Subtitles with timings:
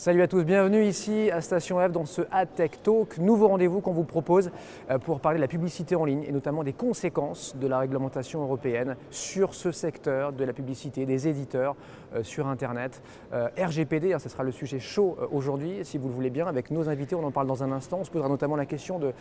[0.00, 3.92] Salut à tous, bienvenue ici à Station F dans ce AdTech Talk, nouveau rendez-vous qu'on
[3.92, 4.50] vous propose
[4.90, 8.40] euh, pour parler de la publicité en ligne et notamment des conséquences de la réglementation
[8.40, 11.76] européenne sur ce secteur de la publicité, des éditeurs
[12.22, 13.02] sur Internet.
[13.32, 16.70] Euh, RGPD, hein, ce sera le sujet chaud aujourd'hui, si vous le voulez bien, avec
[16.70, 17.98] nos invités, on en parle dans un instant.
[18.00, 19.12] On se posera notamment la question de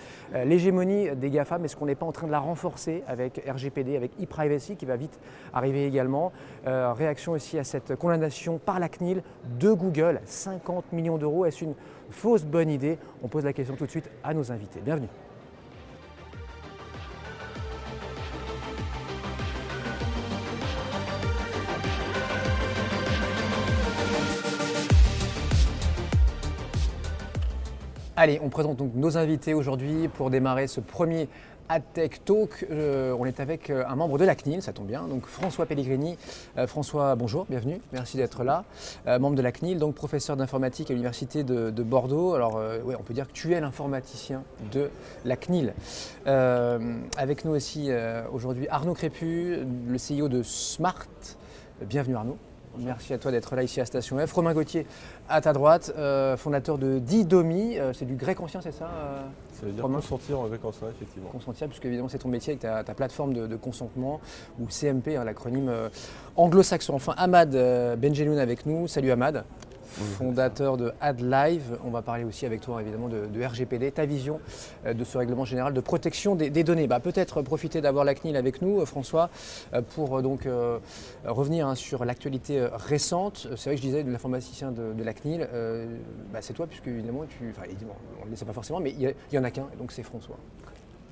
[0.46, 4.12] l'hégémonie des GAFAM, est-ce qu'on n'est pas en train de la renforcer avec RGPD, avec
[4.22, 5.20] e-privacy qui va vite
[5.54, 6.32] arriver également?
[6.66, 9.24] réaction aussi à cette condamnation par la CNIL
[9.60, 11.46] de Google, 50 millions d'euros.
[11.46, 11.76] Est-ce une
[12.10, 12.98] fausse bonne idée?
[13.24, 14.82] On pose la question tout de suite à nos invités.
[14.84, 15.10] Bienvenue.
[28.22, 31.30] Allez, on présente donc nos invités aujourd'hui pour démarrer ce premier
[31.70, 32.68] AdTech Talk.
[32.70, 35.66] Euh, on est avec euh, un membre de la CNIL, ça tombe bien, donc François
[35.66, 36.18] Pellegrini.
[36.58, 38.66] Euh, François, bonjour, bienvenue, merci d'être là.
[39.08, 42.34] membre de la CNIL, donc professeur d'informatique à l'Université de, Bordeaux.
[42.34, 44.90] Alors, oui, on peut dire que tu es l'informaticien de
[45.24, 45.74] la CNIL.
[46.26, 47.90] avec nous aussi
[48.34, 51.08] aujourd'hui Arnaud Crépu, le CEO de Smart.
[51.88, 52.38] Bienvenue Arnaud.
[52.80, 54.32] Merci à toi d'être là ici à Station F.
[54.34, 54.86] Romain Gauthier,
[55.28, 55.94] à ta droite,
[56.38, 57.78] fondateur de Didomi.
[57.94, 58.90] c'est du grec ancien, c'est ça
[59.60, 61.30] ça veut dire consentir en grec ancien, effectivement.
[61.30, 64.22] Consentir, puisque évidemment c'est ton métier avec ta, plateforme de, consentement,
[64.60, 65.90] ou CMP, hein, l'acronyme euh,
[66.38, 66.94] anglo-saxon.
[66.94, 68.88] Enfin, Ahmad euh, Benjeloun avec nous.
[68.88, 69.44] Salut Ahmad
[69.90, 71.78] fondateur de AdLive.
[71.84, 74.40] On va parler aussi avec toi évidemment de, RGPD, ta vision
[74.86, 76.88] euh, de ce règlement général de protection des, données.
[76.88, 79.30] Bah, Peut-être profiter d'avoir la CNIL avec nous, euh, François,
[79.74, 80.48] euh, pour donc
[81.26, 83.48] revenir hein, sur l'actualité récente.
[83.56, 85.48] C'est vrai que je disais de l'informaticien de, la CNIL,
[86.32, 87.68] bah, c'est toi puisque évidemment, tu, enfin,
[88.22, 90.38] on ne le sait pas forcément, mais il y, en a qu'un, donc c'est François.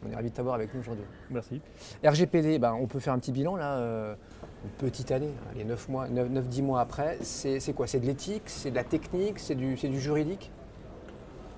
[0.06, 1.06] On est ravis de t'avoir avec nous aujourd'hui.
[1.30, 1.62] Merci.
[2.06, 4.16] RGPD, bah, on peut faire un petit bilan là
[4.64, 7.88] une petite année, hein, les 9 mois, 9-10 mois après, c'est quoi?
[7.88, 10.52] C'est de l'éthique, c'est de la technique, c'est du, du, juridique?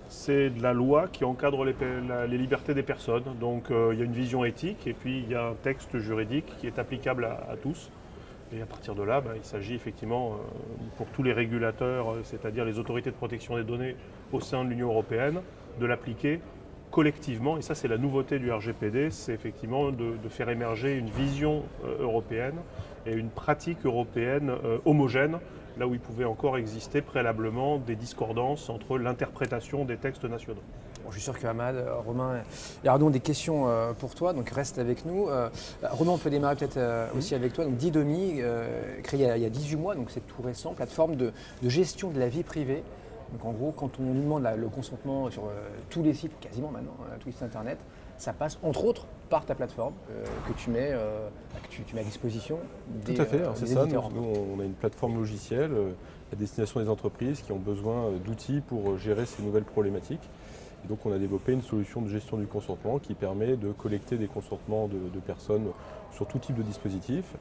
[0.09, 3.23] C'est de la loi qui encadre les, libertés des personnes.
[3.39, 5.97] Donc euh, il y a une vision éthique et puis il y a un texte
[5.99, 7.91] juridique qui est applicable à, tous.
[8.51, 10.37] Et à partir de là, bah, il s'agit effectivement euh,
[10.97, 13.95] pour tous les régulateurs, euh, c'est-à-dire les autorités de protection des données
[14.33, 15.41] au sein de l'Union européenne,
[15.79, 16.41] de l'appliquer
[16.91, 21.63] collectivement, et ça c'est la nouveauté du RGPD, c'est effectivement de, faire émerger une vision
[21.83, 22.55] euh, européenne
[23.05, 25.39] et une pratique européenne euh, homogène,
[25.77, 30.61] là où il pouvait encore exister préalablement des discordances entre l'interprétation des textes nationaux.
[31.07, 32.41] je suis sûr que Hamad, euh, Romain
[32.83, 33.67] et Ardon des questions
[33.99, 35.27] pour toi, donc reste avec nous.
[35.83, 36.79] Romain, on peut démarrer peut-être
[37.17, 37.65] aussi avec toi.
[37.65, 38.41] Donc Didomi,
[39.03, 41.31] créé il y, a, 18 mois, donc c'est tout récent, plateforme de
[41.63, 42.83] gestion de la vie privée
[43.31, 46.71] donc en gros, quand on nous demande le consentement sur euh, tous les sites, quasiment
[46.71, 47.77] maintenant, hein, tous les sites internet,
[48.17, 51.29] ça passe entre autres par ta plateforme euh, que, tu mets, euh,
[51.63, 52.57] que tu, mets à disposition
[53.05, 53.85] des Tout à fait, c'est ça.
[53.85, 55.71] Nous, on a une plateforme logicielle
[56.33, 60.27] à destination des entreprises qui ont besoin d'outils pour gérer ces nouvelles problématiques.
[60.87, 64.27] Donc on a développé une solution de gestion du consentement qui permet de collecter des
[64.27, 65.67] consentements de, personnes
[66.11, 67.35] sur tout type de dispositif,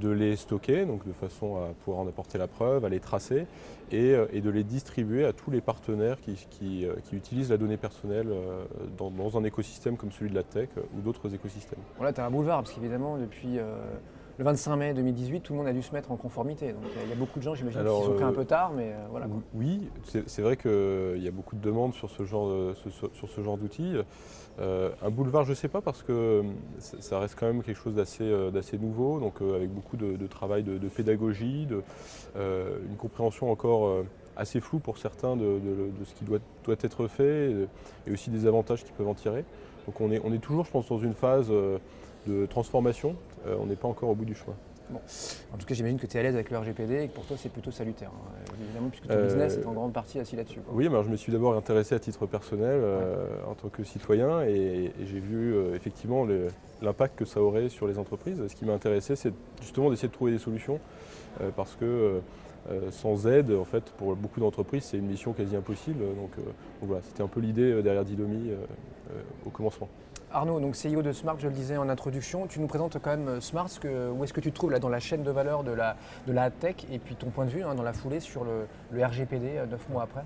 [0.00, 3.46] de les stocker, donc de façon à pouvoir en apporter la preuve, à les tracer
[3.90, 8.28] et, euh, de les distribuer à tous les partenaires qui, euh, utilisent la donnée personnelle
[8.30, 8.64] euh,
[8.96, 11.80] dans, un écosystème comme celui de la tech ou d'autres écosystèmes.
[11.96, 13.58] Voilà, tu as un boulevard parce qu'évidemment depuis
[14.38, 16.72] le 25 mai 2018, tout le monde a dû se mettre en conformité.
[16.72, 18.92] Donc il y a beaucoup de gens, j'imagine, qui sont pris un peu tard, mais
[18.92, 19.26] euh, voilà.
[19.54, 19.88] Oui,
[20.26, 23.94] c'est vrai qu'il y a beaucoup de demandes sur ce genre, sur ce genre d'outils.
[24.60, 26.42] Euh, un boulevard, je ne sais pas, parce que
[26.78, 30.88] ça reste quand même quelque chose d'assez euh, nouveau, donc avec beaucoup de, travail de,
[30.88, 31.68] pédagogie,
[32.36, 34.04] une compréhension encore
[34.36, 35.60] assez floue pour certains de,
[36.04, 37.68] ce qui doit, doit, être fait
[38.06, 39.44] et, aussi des avantages qu'ils peuvent en tirer.
[39.86, 41.50] Donc on est, on est toujours, je pense, dans une phase
[42.26, 43.14] de transformation.
[43.46, 44.54] Euh, on n'est pas encore au bout du chemin.
[44.92, 47.24] En tout cas, j'imagine que tu es à l'aise avec le RGPD et que pour
[47.24, 48.52] toi, c'est plutôt salutaire, hein.
[48.62, 50.60] évidemment, puisque ton business euh, est en grande partie assis là-dessus.
[50.70, 54.42] Oui, mais je me suis d'abord intéressé à titre personnel euh, en tant que citoyen
[54.42, 56.26] et, j'ai vu effectivement
[56.82, 58.46] l'impact que ça aurait sur les entreprises.
[58.46, 59.32] Ce qui m'a intéressé, c'est
[59.62, 60.78] justement d'essayer de trouver des solutions
[61.56, 62.20] parce que
[62.90, 66.00] sans aide, en fait, pour beaucoup d'entreprises, c'est une mission quasi impossible.
[66.16, 66.30] Donc,
[66.82, 68.50] voilà, c'était un peu l'idée derrière Didomi
[69.46, 69.88] au commencement.
[70.34, 73.28] Arnaud, donc CEO de Smart, je le disais en introduction, tu nous présentes quand même
[73.28, 75.70] euh, Smart, où est-ce que tu te trouves là dans la chaîne de valeur de
[75.70, 75.96] la,
[76.26, 78.66] de la tech et puis ton point de vue hein, dans la foulée sur le,
[78.92, 80.24] RGPD euh, neuf mois après?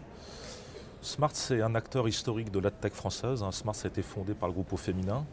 [1.03, 3.43] Smart, c'est un acteur historique de la tech française.
[3.43, 3.53] Hein.
[3.53, 5.27] Smart, a été fondé par le groupe au féminin.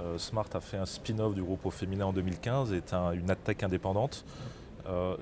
[0.00, 3.34] Euh, Smart a fait un spin-off du groupe au féminin en 2015 et est une
[3.44, 4.24] tech indépendante.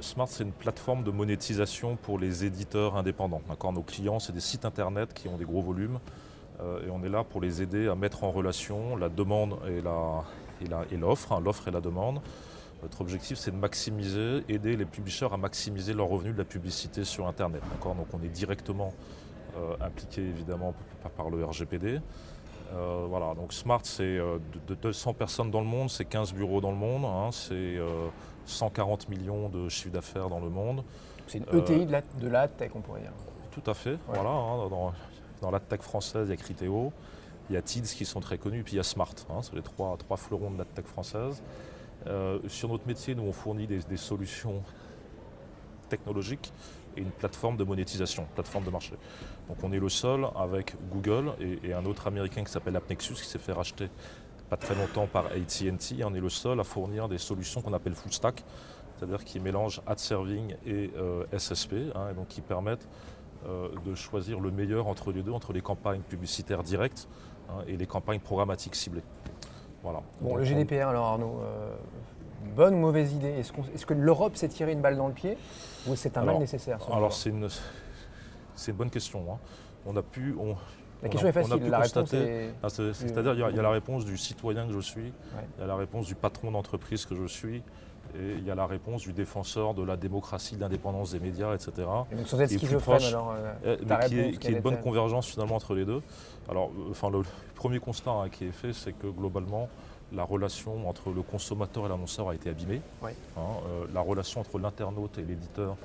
[0.00, 3.40] Smart, c'est une plateforme de monétisation pour les éditeurs indépendants.
[3.72, 6.00] Nos clients, c'est des sites internet qui ont des gros volumes.
[6.60, 10.96] Euh, et on est là pour les aider à mettre en relation la demande et
[10.96, 12.20] l'offre, hein, l'offre et la demande,
[12.82, 17.04] Notre objectif, c'est de maximiser, aider les publishers à maximiser leurs revenus de la publicité
[17.04, 17.62] sur Internet.
[17.84, 18.92] Donc on est directement
[19.56, 20.74] euh, impliqué évidemment
[21.16, 22.00] par le RGPD.
[22.72, 24.18] Euh, voilà, donc Smart, c'est
[24.68, 27.76] de 200 personnes dans le monde, c'est 15 bureaux dans le monde, hein, c'est
[28.46, 30.82] 140 millions de chiffre d'affaires dans le monde.
[31.26, 33.12] C'est une ETI de la, tech, on pourrait dire.
[33.50, 33.96] Tout à fait.
[34.08, 34.92] Voilà, hein, dans,
[35.44, 36.92] dans, la tech française, il y a Criteo,
[37.50, 39.14] il y a TIDS qui sont très connus, puis il y a Smart.
[39.30, 41.42] Hein, c'est les trois, fleurons de la tech française.
[42.06, 44.62] Euh, sur notre métier, nous, on fournit des, solutions
[45.88, 46.52] technologiques
[46.96, 48.94] et une plateforme de monétisation, plateforme de marché.
[49.48, 53.26] Donc on est le seul avec Google et, un autre américain qui s'appelle AppNexus qui
[53.26, 53.90] s'est fait racheter
[54.48, 56.04] pas très longtemps par AT&T.
[56.04, 58.44] On est le seul à fournir des solutions qu'on appelle full stack,
[58.96, 62.88] c'est-à-dire qui mélangent ad serving et euh, SSP, hein, et donc qui permettent
[63.84, 67.08] de choisir le meilleur entre les deux, entre les campagnes publicitaires directes
[67.50, 69.02] hein, et les campagnes programmatiques ciblées.
[70.20, 71.74] Bon, le GDPR, alors Arnaud, euh,
[72.56, 73.34] bonne ou mauvaise idée?
[73.38, 75.36] Est-ce que l'Europe s'est tiré une balle dans le pied
[75.86, 77.48] ou c'est un mal nécessaire Alors, c'est une,
[78.74, 79.24] bonne question.
[79.30, 79.38] Hein.
[79.84, 80.34] On a pu.
[81.02, 82.14] la question est facile, la réponse
[82.62, 85.12] ah, C'est-à-dire, il y, a la réponse du citoyen que je suis,
[85.58, 87.62] il y a la réponse du patron d'entreprise que je suis,
[88.14, 91.54] et il y a la réponse du défenseur de la démocratie, de l'indépendance des médias,
[91.54, 91.72] etc.
[92.12, 93.34] Et donc sans être schizophrène, alors,
[93.64, 96.00] euh, mais qui est, qui est une bonne convergence finalement entre les deux.
[96.48, 97.22] Alors, euh, enfin, le
[97.54, 99.68] premier constat hein, qui est fait, c'est que globalement,
[100.12, 102.82] la relation entre le consommateur et l'annonceur a été abîmée.
[103.02, 105.76] Hein, euh, la relation entre l'internaute et l'éditeur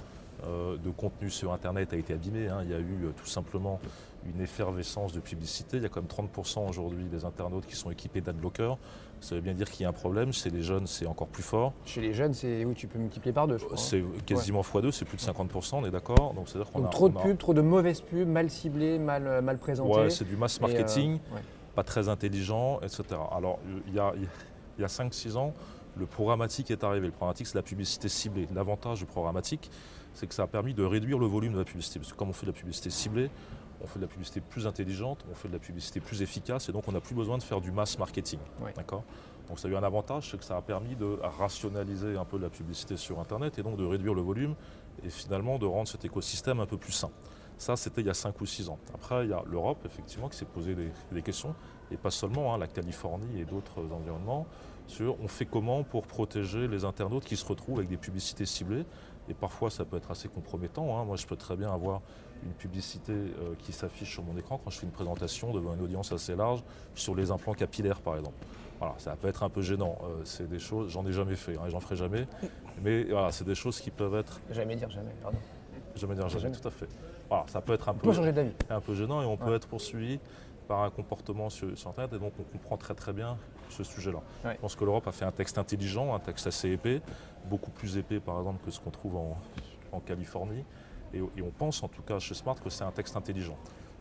[0.41, 2.47] de contenu sur Internet a été abîmée.
[2.47, 2.59] Hein.
[2.63, 3.81] Il y a eu tout simplement
[4.25, 5.75] une effervescence de publicité.
[5.75, 8.77] Il y a quand même 30% aujourd'hui des internautes qui sont équipés d'adblockers.
[9.21, 10.31] Ça veut bien dire qu'il y a un problème.
[10.31, 11.73] Chez les jeunes, c'est encore plus fort.
[11.85, 13.57] Chez les jeunes, c'est oui, tu peux multiplier par deux.
[13.75, 16.33] C'est quasiment x2, c'est plus de 50%, on est d'accord.
[16.33, 19.41] Donc, c'est-à-dire qu'on a, trop de pubs, trop de mauvaises pubs, mal ciblées, mal, euh,
[19.41, 19.91] mal présentées.
[19.91, 21.39] Ouais, c'est du mass marketing, euh,
[21.75, 23.03] pas très intelligent, etc.
[23.31, 24.13] Alors, il y a,
[24.77, 25.53] il y a 5-6 ans,
[25.97, 27.07] le programmatique est arrivé.
[27.07, 28.47] Le programmatique, c'est la publicité ciblée.
[28.53, 29.69] L'avantage du programmatique,
[30.13, 31.99] c'est que ça a permis de réduire le volume de la publicité.
[31.99, 33.29] Parce que comme on fait de la publicité ciblée,
[33.81, 36.71] on fait de la publicité plus intelligente, on fait de la publicité plus efficace et
[36.71, 38.39] donc on n'a plus besoin de faire du mass marketing.
[38.75, 39.03] D'accord?
[39.47, 42.37] Donc ça a eu un avantage, c'est que ça a permis de rationaliser un peu
[42.37, 44.55] la publicité sur Internet et donc de réduire le volume
[45.03, 47.09] et finalement de rendre cet écosystème un peu plus sain.
[47.59, 48.79] Ça, c'était il y a 5 ou 6 ans.
[48.93, 50.75] Après, il y a l'Europe, effectivement, qui s'est posé
[51.11, 51.53] des, questions,
[51.91, 54.47] et pas seulement, hein, la Californie et d'autres environnements,
[54.87, 58.85] sur on fait comment pour protéger les internautes qui se retrouvent avec des publicités ciblées.
[59.27, 60.97] Et parfois, ça peut être assez compromettant.
[60.97, 61.03] Hein.
[61.03, 62.01] Moi, je peux très bien avoir
[62.43, 65.81] une publicité euh, qui s'affiche sur mon écran quand je fais une présentation devant une
[65.81, 66.63] audience assez large
[66.95, 68.35] sur les implants capillaires, par exemple.
[68.79, 69.97] Voilà, ça peut être un peu gênant.
[70.03, 72.27] Euh, c'est des choses, j'en ai jamais fait, hein, et j'en ferai jamais.
[72.81, 74.39] Mais voilà, c'est des choses qui peuvent être.
[74.51, 75.37] Jamais dire jamais, pardon.
[75.95, 76.87] Jamais dire jamais, tout à fait.
[77.27, 78.07] Voilà, ça peut être un on peu.
[78.07, 78.53] Peut changer d'avis?
[78.69, 80.19] Un peu gênant et on peut être poursuivi
[80.67, 83.37] par un comportement sur, Internet et donc on comprend très très bien
[83.69, 84.21] ce sujet-là.
[84.45, 87.01] Je pense que l'Europe a fait un texte intelligent, un texte assez épais,
[87.45, 89.17] beaucoup plus épais par exemple que ce qu'on trouve
[89.91, 90.63] en Californie.
[91.13, 93.57] Et, on pense en tout cas chez Smart que c'est un texte intelligent.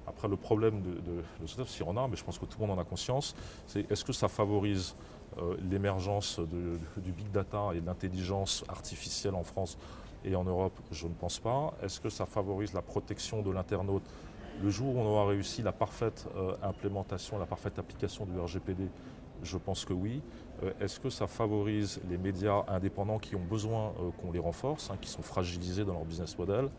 [0.08, 2.66] Après, le problème de, de, de si on a, mais je pense que tout le
[2.66, 4.94] monde en a conscience, c'est est-ce que ça favorise
[5.36, 9.76] euh, l'émergence du big data et de l'intelligence artificielle en France
[10.24, 10.78] et en Europe?
[10.90, 11.74] Je ne pense pas.
[11.82, 14.02] Est-ce que ça favorise la protection de l'internaute?
[14.62, 18.88] Le jour où on aura réussi la parfaite euh, implémentation, la parfaite application du RGPD,
[19.42, 20.22] je pense que oui.
[20.62, 24.96] Euh, est-ce que ça favorise les médias indépendants qui ont besoin qu'on les renforce, hein,
[25.00, 26.70] qui sont fragilisés dans leur business model?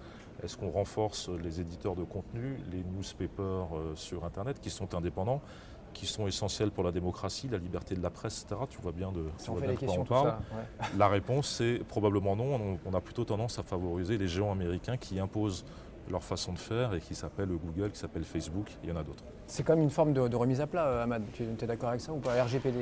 [0.44, 5.42] Est-ce qu'on renforce les éditeurs de contenu, les newspapers euh, sur Internet qui sont indépendants,
[5.94, 8.61] qui sont essentiels pour la démocratie, la liberté de la presse, etc.
[8.69, 9.23] Tu vois bien de,
[9.75, 10.37] quoi on parle.
[10.97, 12.78] La réponse, c'est probablement non.
[12.85, 15.66] on, a plutôt tendance à favoriser les géants américains qui imposent
[16.09, 19.04] leur façon de faire et qui s'appelle Google, qui s'appelle Facebook, il y en a
[19.04, 19.23] d'autres.
[19.47, 21.23] C'est comme une forme de, remise à plat, euh, Ahmad.
[21.33, 22.44] Tu es d'accord avec ça ou pas?
[22.44, 22.78] RGPD,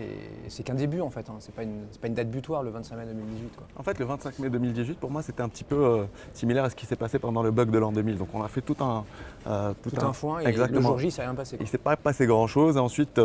[0.49, 1.29] c'est qu'un début en fait.
[1.29, 1.35] Hein.
[1.39, 3.57] C'est pas, une, pas une date butoir le 25 mai 2018.
[3.77, 6.03] En fait, le 25 mai 2018, pour moi, c'était un petit peu euh,
[6.33, 8.17] similaire à ce qui s'est passé pendant le bug de l'an 2000.
[8.17, 9.05] Donc on a fait tout un.
[9.47, 10.79] Euh, tout, un, foin et Exactement.
[10.79, 11.55] le jour J, ça n'a rien passé.
[11.57, 12.75] Il ne s'est pas passé grand-chose.
[12.75, 13.21] Et ensuite,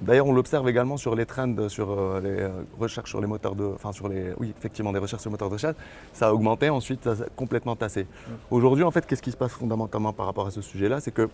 [0.00, 2.48] d'ailleurs, on l'observe également sur les trends, sur les
[2.80, 3.64] recherches sur les moteurs de.
[3.74, 4.32] Enfin, sur les.
[4.38, 5.76] Oui, effectivement, des recherches sur les moteurs de recherche.
[6.14, 8.06] Ça a augmenté, ensuite, ça a complètement tassé.
[8.50, 9.45] Aujourd'hui, en fait, qu'est-ce qui se passe?
[9.48, 11.28] Fondamentalement par rapport à ce sujet-là C'est que.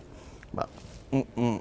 [0.53, 0.67] Bah,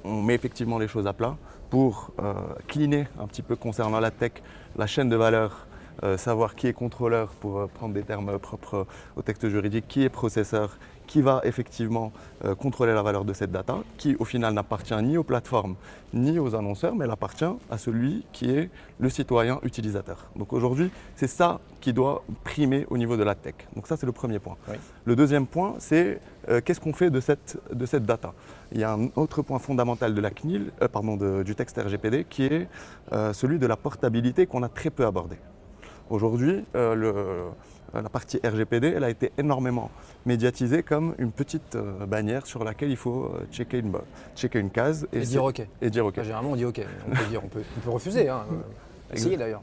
[0.05, 1.37] on, met effectivement les choses à plat
[1.71, 2.35] pour euh,
[2.69, 4.33] cleaner un petit peu concernant la tech,
[4.77, 5.67] la chaîne de valeur,
[6.03, 10.03] euh, savoir qui est contrôleur pour euh, prendre des termes propres au texte juridique, qui
[10.03, 12.13] est processeur, qui va effectivement
[12.45, 15.75] euh, contrôler la valeur de cette data, qui au final n'appartient ni aux plateformes
[16.15, 18.69] ni aux annonceurs, mais elle appartient à celui qui est
[19.01, 20.31] le citoyen utilisateur.
[20.37, 23.55] Donc aujourd'hui, c'est ça qui doit primer au niveau de la tech.
[23.75, 24.57] Donc ça, c'est le premier point.
[25.05, 28.33] Le deuxième point, c'est euh, qu'est-ce qu'on fait de cette, de cette data?
[28.73, 32.25] Il y a un autre point fondamental de la CNIL, euh, pardon, du texte RGPD,
[32.29, 32.69] qui est
[33.33, 35.37] celui de la portabilité qu'on a très peu abordé.
[36.11, 37.45] Aujourd'hui, le-
[38.01, 39.91] la partie RGPD, elle a été énormément
[40.27, 44.03] médiatisée comme une petite euh, bannière sur laquelle il faut euh, checker une, bo-
[44.37, 45.63] checker une case Et dire OK.
[45.81, 46.15] et dire OK.
[46.15, 46.81] Enfin, généralement, on dit OK.
[47.09, 48.29] On peut, dire, on peut, on peut refuser.
[48.29, 48.45] Hein.
[49.15, 49.61] Euh, d'ailleurs.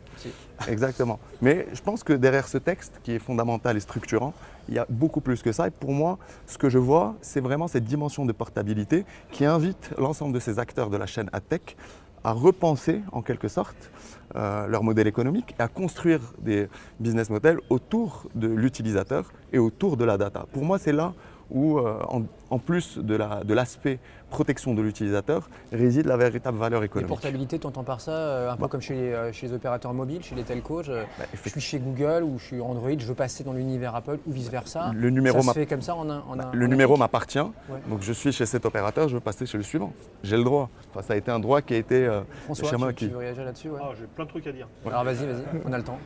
[0.68, 1.20] Exactement.
[1.42, 4.34] Mais je pense que derrière ce texte, qui est fondamental et structurant,
[4.68, 5.68] il y a beaucoup plus que ça.
[5.68, 9.90] Et pour moi, ce que je vois, c'est vraiment cette dimension de portabilité qui invite
[9.98, 11.78] l'ensemble de ces acteurs de la chaîne AdTech
[12.24, 13.92] à repenser en quelque sorte
[14.36, 19.98] euh, leur modèle économique et à construire des business models autour de l'utilisateur et autour
[19.98, 20.46] de la data.
[20.52, 21.14] Pour moi, c'est là
[21.52, 26.58] où, euh, en, en plus de la- de l'aspect protection de l'utilisateur, réside la véritable
[26.60, 27.08] valeur Et économique.
[27.10, 28.68] portabilité, tu entends par ça euh, un peu Bah.
[28.70, 30.84] comme chez les, euh, chez les opérateurs mobiles, chez les telcos.
[30.84, 33.96] Je, Bah, je suis chez Google ou je suis Android, je veux passer dans l'univers
[33.96, 34.92] Apple ou vice-versa.
[34.94, 36.20] Le numéro ça se m'a- fait comme ça en un.
[36.30, 37.80] en Bah, un- le en numéro m'appartient, Ouais.
[37.90, 39.92] donc je suis chez cet opérateur, je veux passer chez le suivant.
[40.24, 40.70] J'ai le droit.
[40.92, 42.06] Enfin, ça a été un droit qui a été.
[42.06, 43.80] euh, François, chez moi tu, tu qui- veux réagir là-dessus ouais.
[43.82, 44.68] Ah, J'ai plein de trucs à dire.
[44.86, 45.98] Alors vas-y, vas-y, on a le temps.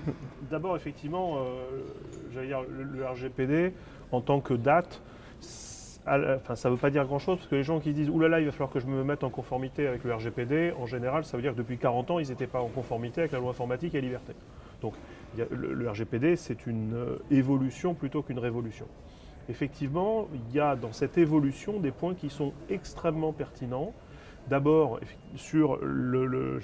[0.49, 1.81] D'abord, effectivement, euh,
[2.33, 3.73] j'allais dire, le, le RGPD,
[4.11, 5.01] en tant que date,
[6.07, 8.27] enfin, ça ne veut pas dire grand-chose, parce que les gens qui disent «Ouh là
[8.27, 11.23] là, il va falloir que je me mette en conformité avec le RGPD», en général,
[11.23, 13.51] ça veut dire que depuis 40 ans, ils n'étaient pas en conformité avec la loi
[13.51, 14.33] informatique et liberté.
[14.81, 14.93] Donc,
[15.37, 18.85] le, RGPD, c'est une euh, évolution plutôt qu'une révolution.
[19.49, 23.93] Effectivement, il y a dans cette évolution des points qui sont extrêmement pertinents.
[24.49, 24.99] D'abord,
[25.35, 26.59] sur le,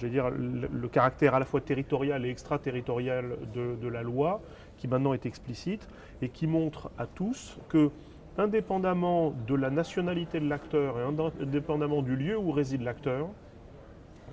[0.92, 4.42] caractère à la fois territorial et extraterritorial de la loi,
[4.78, 5.88] qui maintenant est explicite,
[6.22, 7.90] et qui montre à tous que,
[8.40, 13.28] indépendamment de la nationalité de l'acteur et indé- indépendamment du lieu où réside l'acteur,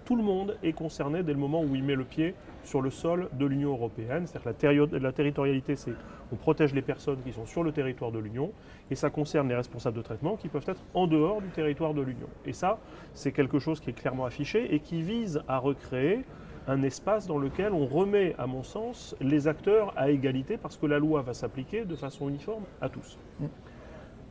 [0.04, 2.90] tout le monde est concerné dès le moment où il met le pied sur le
[2.90, 4.26] sol de l'Union européenne.
[4.26, 5.92] C'est-à-dire que la, territorialité, c'est
[6.32, 8.52] on protège les personnes qui sont sur le territoire de l'Union,
[8.90, 12.02] et ça concerne les responsables de traitement qui peuvent être en dehors du territoire de
[12.02, 12.28] l'Union.
[12.44, 12.78] Et ça,
[13.14, 16.24] c'est quelque chose qui est clairement affiché et qui vise à recréer
[16.68, 20.86] un espace dans lequel on remet, à mon sens, les acteurs à égalité parce que
[20.86, 23.18] la loi va s'appliquer de façon uniforme à tous.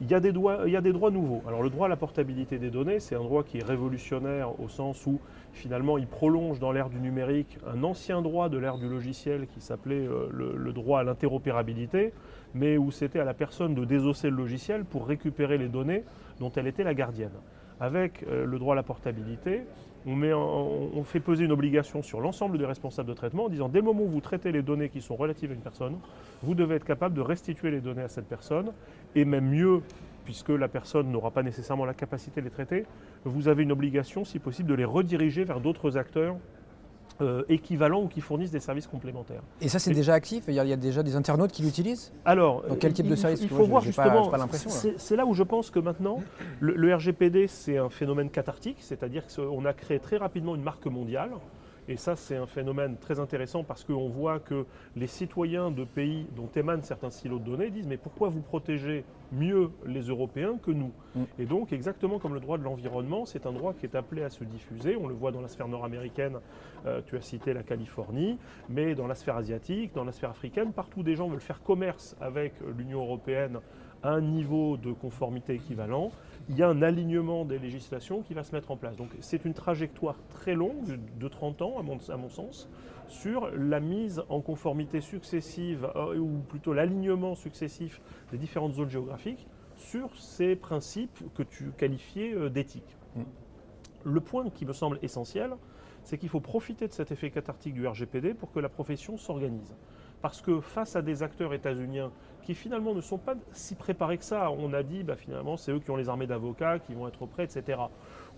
[0.02, 0.66] Il y, a des droits,
[1.10, 1.42] nouveaux.
[1.48, 4.68] Alors le droit à la portabilité des données, c'est un droit qui est révolutionnaire au
[4.68, 5.22] sens où
[5.54, 9.62] finalement il prolonge dans l'ère du numérique un ancien droit de l'ère du logiciel qui
[9.62, 12.12] s'appelait euh, le, le droit à l'interopérabilité,
[12.54, 16.04] mais où c'était à la personne de désosser le logiciel pour récupérer les données
[16.42, 17.32] dont elle était la gardienne.
[17.80, 19.64] Avec euh, le droit à la portabilité,
[20.06, 23.86] on, fait peser une obligation sur l'ensemble des responsables de traitement en disant dès le
[23.86, 25.98] moment où vous traitez les données qui sont relatives à une personne,
[26.44, 28.72] vous devez être capable de restituer les données à cette personne.
[29.16, 29.82] Et même mieux,
[30.24, 32.86] puisque la personne n'aura pas nécessairement la capacité de les traiter,
[33.24, 36.36] vous avez une obligation, si possible, de les rediriger vers d'autres acteurs
[37.22, 39.42] euh, équivalents ou qui fournissent des services complémentaires.
[39.62, 41.62] Et ça, c'est déjà actif Il y, a, il y a déjà des internautes qui
[41.64, 44.26] l'utilisent Alors, Dans quel type il- de service Il faut voir justement.
[44.26, 44.76] j'ai pas l'impression, là.
[44.76, 46.22] c'est- C'est là où je pense que maintenant,
[46.60, 50.86] le, le RGPD, c'est un phénomène cathartique, c'est-à-dire qu'on a créé très rapidement une marque
[50.88, 51.32] mondiale.
[51.88, 54.66] Et ça, c'est un phénomène très intéressant parce qu'on voit que
[54.96, 59.04] les citoyens de pays dont émanent certains silos de données disent Mais pourquoi vous protégez
[59.32, 61.24] mieux les Européens que nous Mm.
[61.40, 64.30] Et donc, exactement comme le droit de l'environnement, c'est un droit qui est appelé à
[64.30, 64.96] se diffuser.
[64.96, 66.40] On le voit dans la sphère nord-américaine,
[66.86, 68.38] euh, tu as cité la Californie,
[68.70, 72.16] mais dans la sphère asiatique, dans la sphère africaine, partout des gens veulent faire commerce
[72.22, 73.60] avec l'Union européenne
[74.06, 76.12] à un niveau de conformité équivalent.
[76.48, 78.96] Il y a un alignement des législations qui va se mettre en place.
[78.96, 82.70] Donc c'est une trajectoire très longue, de 30 ans à mon, à mon sens,
[83.08, 88.00] sur la mise en conformité successive, euh, ou plutôt l'alignement successif
[88.32, 92.96] des différentes zones géographiques sur ces principes que tu qualifiais euh, d'éthique.
[93.16, 93.24] Mm.
[94.04, 95.52] Le point qui me semble essentiel,
[96.04, 99.76] c'est qu'il faut profiter de cet effet cathartique du RGPD pour que la profession s'organise.
[100.22, 102.12] Parce que face à des acteurs états-uniens
[102.46, 105.72] qui finalement ne sont pas si préparés que ça, on a dit bah, finalement c'est
[105.72, 107.80] eux qui ont les armées d'avocats, qui vont être prêts, etc.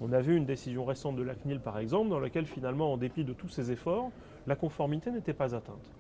[0.02, 2.98] On a vu une décision récente de la CNIL par exemple, dans laquelle finalement en
[2.98, 4.10] dépit de tous ces efforts,
[4.48, 5.92] la conformité n'était pas atteinte.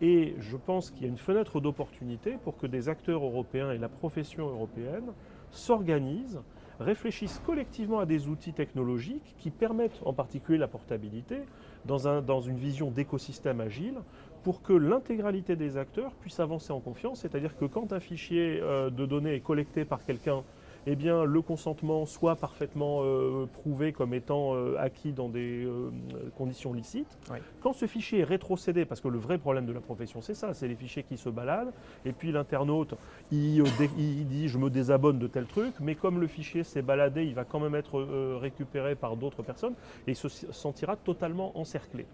[0.00, 3.78] Et je pense qu'il y a une fenêtre d'opportunité pour que des acteurs européens et
[3.78, 5.10] la profession européenne
[5.50, 6.40] s'organisent,
[6.78, 11.38] réfléchissent collectivement à des outils technologiques qui permettent en particulier la portabilité
[11.86, 13.96] dans, un- dans une vision d'écosystème agile
[14.42, 18.90] pour que l'intégralité des acteurs puisse avancer en confiance, c'est-à-dire que quand un fichier euh,
[18.90, 20.42] de données est collecté par quelqu'un,
[20.86, 25.90] eh bien, le consentement soit parfaitement euh, prouvé comme étant euh, acquis dans des euh,
[26.38, 27.18] conditions licites.
[27.30, 27.38] Oui.
[27.60, 30.54] Quand ce fichier est rétrocédé, parce que le vrai problème de la profession, c'est ça,
[30.54, 31.74] c'est les fichiers qui se baladent,
[32.06, 32.94] et puis l'internaute,
[33.30, 36.80] il, dé- il dit je me désabonne de tel truc, mais comme le fichier s'est
[36.80, 38.00] baladé, il va quand même être
[38.40, 39.74] récupéré par d'autres personnes,
[40.06, 42.06] et il se sentira totalement encerclé.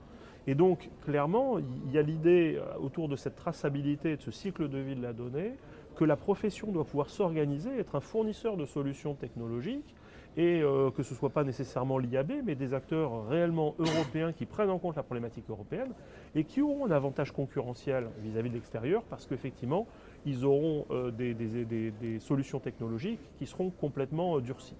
[0.46, 4.68] Et donc, clairement, il y a l'idée euh, autour de cette traçabilité, de ce cycle
[4.68, 5.52] de vie de la donnée,
[5.96, 9.94] que la profession doit pouvoir s'organiser, être un fournisseur de solutions technologiques
[10.36, 14.46] et euh, que ce ne soit pas nécessairement l'IAB, mais des acteurs réellement européens qui
[14.46, 15.92] prennent en compte la problématique européenne
[16.34, 19.86] et qui auront un avantage concurrentiel vis-à-vis de l'extérieur parce qu'effectivement,
[20.26, 24.76] ils auront euh, des, solutions technologiques qui seront complètement durcies.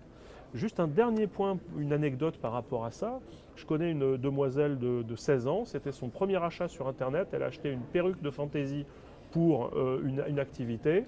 [0.55, 3.21] Juste un dernier point, une anecdote par rapport à ça.
[3.57, 7.47] Je connais une demoiselle de, 16 ans, c'était son premier achat sur Internet, elle a
[7.47, 8.87] acheté une perruque de fantaisie
[9.31, 9.71] pour
[10.05, 11.05] une activité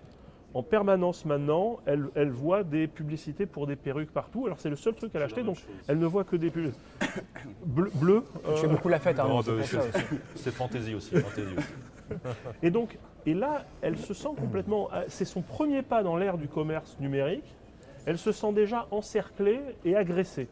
[0.57, 4.47] en permanence maintenant, elle, voit des publicités pour des perruques partout.
[4.47, 6.73] Alors c'est le seul truc qu'elle a acheté, donc elle ne voit que des pubs
[7.67, 8.25] bleues.
[8.55, 9.29] Tu fais beaucoup la fête, hein,
[10.35, 11.15] c'est fantaisie aussi.
[12.62, 14.88] et donc, et là, elle se sent complètement.
[14.95, 17.55] Euh, c'est son premier pas dans l'ère du commerce numérique.
[18.06, 20.48] Elle se sent déjà encerclée et agressée.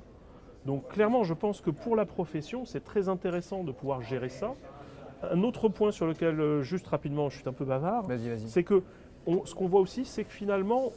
[0.66, 4.54] Donc clairement, je pense que pour la profession, c'est très intéressant de pouvoir gérer ça.
[5.30, 8.04] Un autre point sur lequel, euh, juste rapidement, je suis un peu bavard,
[8.46, 8.82] c'est que
[9.44, 10.92] ce qu'on voit aussi, c'est que finalement,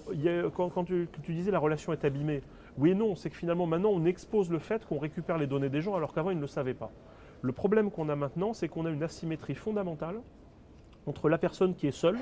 [0.55, 2.41] quand, tu, disais la relation est abîmée,
[2.77, 5.69] oui et non, c'est que finalement maintenant on expose le fait qu'on récupère les données
[5.69, 6.91] des gens alors qu'avant ils ne le savaient pas.
[7.41, 10.19] Le problème qu'on a maintenant, c'est qu'on a une asymétrie fondamentale
[11.05, 12.17] entre la personne qui est seule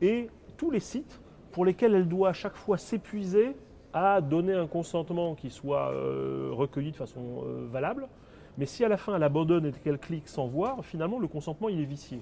[0.00, 1.20] et tous les sites
[1.56, 3.56] pour lesquels elle doit à chaque fois s'épuiser
[3.94, 8.08] à donner un consentement qui soit euh, recueilli de façon euh, valable.
[8.58, 11.70] Mais si à la fin elle abandonne et qu'elle clique sans voir, finalement le consentement
[11.70, 12.20] il est vicié.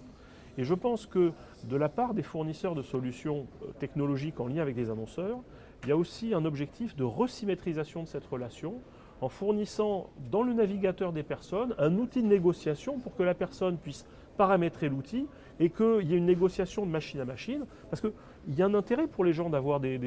[0.57, 1.33] Et je pense que
[1.65, 5.41] de la part des fournisseurs de solutions euh, technologiques en lien avec des annonceurs,
[5.83, 8.75] il y a aussi un objectif de resymétrisation de cette relation
[9.21, 13.79] en fournissant dans le navigateur des personnes un outil de négociation pour que la personne
[13.79, 15.27] puisse paramétrer l'outil
[15.61, 17.65] et qu'il y ait une négociation de machine à machine.
[17.91, 18.03] Parce
[18.45, 19.99] qu'il y a un intérêt pour les gens d'avoir des,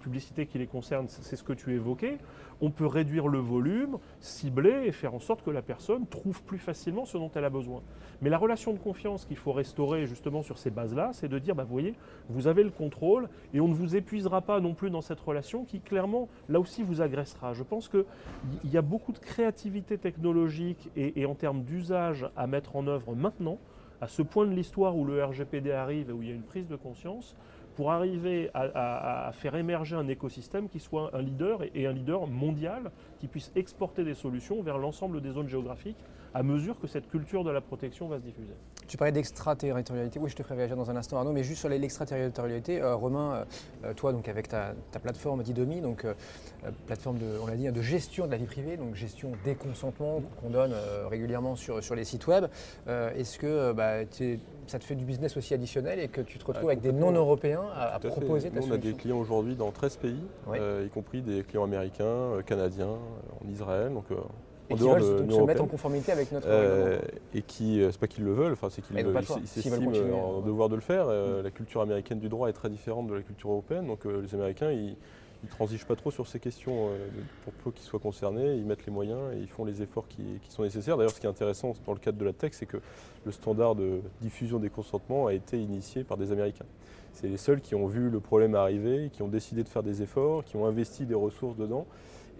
[0.00, 2.18] publicités qui les concernent, c'est ce que tu évoquais.
[2.60, 6.58] On peut réduire le volume, cibler et faire en sorte que la personne trouve plus
[6.58, 7.82] facilement ce dont elle a besoin.
[8.22, 11.54] Mais la relation de confiance qu'il faut restaurer justement sur ces bases-là, c'est de dire,
[11.54, 11.94] bah, vous voyez,
[12.28, 15.64] vous avez le contrôle et on ne vous épuisera pas non plus dans cette relation
[15.64, 17.54] qui clairement, là aussi, vous agressera.
[17.54, 18.04] Je pense qu'il
[18.70, 23.58] y a beaucoup de créativité technologique et en termes d'usage à mettre en œuvre maintenant
[24.00, 26.42] à ce point de l'histoire où le RGPD arrive et où il y a une
[26.42, 27.34] prise de conscience,
[27.74, 32.92] pour arriver à, faire émerger un écosystème qui soit un leader et un leader mondial,
[33.18, 35.98] qui puisse exporter des solutions vers l'ensemble des zones géographiques
[36.34, 38.54] à mesure que cette culture de la protection va se diffuser.
[38.86, 41.68] Tu parlais d'extraterritorialité, oui je te ferai réagir dans un instant Arnaud, mais juste sur
[41.68, 43.44] l'extraterritorialité, euh, Romain, euh,
[43.84, 46.06] euh, toi donc avec ta, plateforme Didomi, donc
[46.86, 49.54] plateforme de, on l'a dit, hein, de gestion de la vie privée, donc gestion des
[49.54, 50.74] consentements qu'on donne
[51.10, 52.46] régulièrement sur, sur les sites web,
[52.88, 54.04] est-ce que bah,
[54.66, 56.92] ça te fait du business aussi additionnel et que tu te retrouves ah, avec des
[56.92, 60.22] non-européens à, proposer ta On a des clients aujourd'hui dans 13 pays,
[60.84, 62.98] y compris des clients américains, canadiens,
[63.44, 63.92] en Israël.
[63.92, 64.06] Donc,
[64.70, 66.98] et qui veulent se mettre en conformité avec notre euh,
[67.34, 68.96] Et qui, euh, c'est pas qu'ils le veulent, enfin c'est qu'ils
[69.46, 71.06] s'estiment en devoir de le faire.
[71.08, 71.44] Euh, mm.
[71.44, 74.70] La culture américaine du droit est très différente de la culture européenne, donc les Américains
[74.70, 74.96] ils,
[75.42, 76.88] ne transigent pas trop sur ces questions
[77.44, 80.24] pour peu qu'ils soient concernés, ils mettent les moyens et ils font les efforts qui,
[80.48, 80.96] sont nécessaires.
[80.96, 82.78] D'ailleurs, ce qui est intéressant dans le cadre de la tech, c'est que
[83.26, 86.64] le standard de diffusion des consentements a été initié par des Américains.
[87.12, 90.00] C'est les seuls qui ont vu le problème arriver, qui ont décidé de faire des
[90.00, 91.86] efforts, qui ont investi des ressources dedans.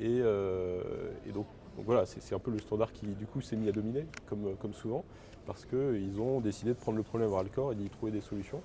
[0.00, 1.44] Et, et donc
[1.76, 4.54] donc voilà, c'est un peu le standard qui du coup s'est mis à dominer, comme,
[4.56, 5.04] comme souvent,
[5.46, 8.20] parce qu'ils ont décidé de prendre le problème à le corps et d'y trouver des
[8.20, 8.60] solutions.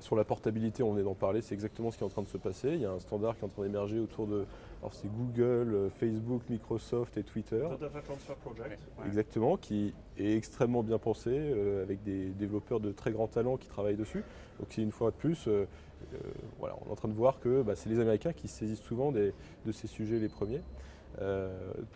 [0.00, 2.28] Sur la portabilité, on venait d'en parler, c'est exactement ce qui est en train de
[2.28, 2.70] se passer.
[2.72, 4.44] Il y a un standard qui est en train d'émerger autour de.
[4.80, 7.66] Alors c'est Google, euh, Facebook, Microsoft et Twitter.
[7.80, 8.80] Data Transfer Project.
[9.06, 13.68] Exactement, qui est extrêmement bien pensé, euh, avec des développeurs de très grands talents qui
[13.68, 14.24] travaillent dessus.
[14.58, 15.64] Donc c'est une fois de plus, euh,
[16.58, 19.12] voilà, on est en train de voir que bah, c'est les Américains qui saisissent souvent
[19.12, 19.32] de
[19.72, 20.60] ces sujets les premiers.
[21.20, 21.48] Euh,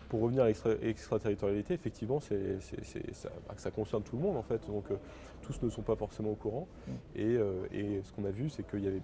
[0.07, 4.65] pour revenir à l'extraterritorialité, effectivement, bah, ça, concerne tout le monde en fait.
[4.67, 4.95] Donc euh,
[5.41, 6.67] tous ne sont pas forcément au courant.
[6.87, 6.91] Mm.
[7.17, 9.01] Euh, et, ce qu'on a vu, c'est qu'il y avait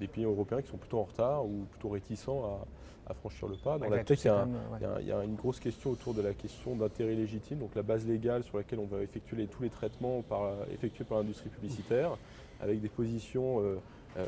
[0.00, 2.60] des pays européens qui sont plutôt en retard ou plutôt réticents
[3.06, 3.78] à, franchir le pas.
[3.78, 7.58] Dans la tech, il y, a une grosse question autour de la question d'intérêt légitime,
[7.58, 11.16] donc la base légale sur laquelle on va effectuer tous les traitements par, effectués par
[11.16, 12.18] l'industrie publicitaire,
[12.60, 13.62] avec des positions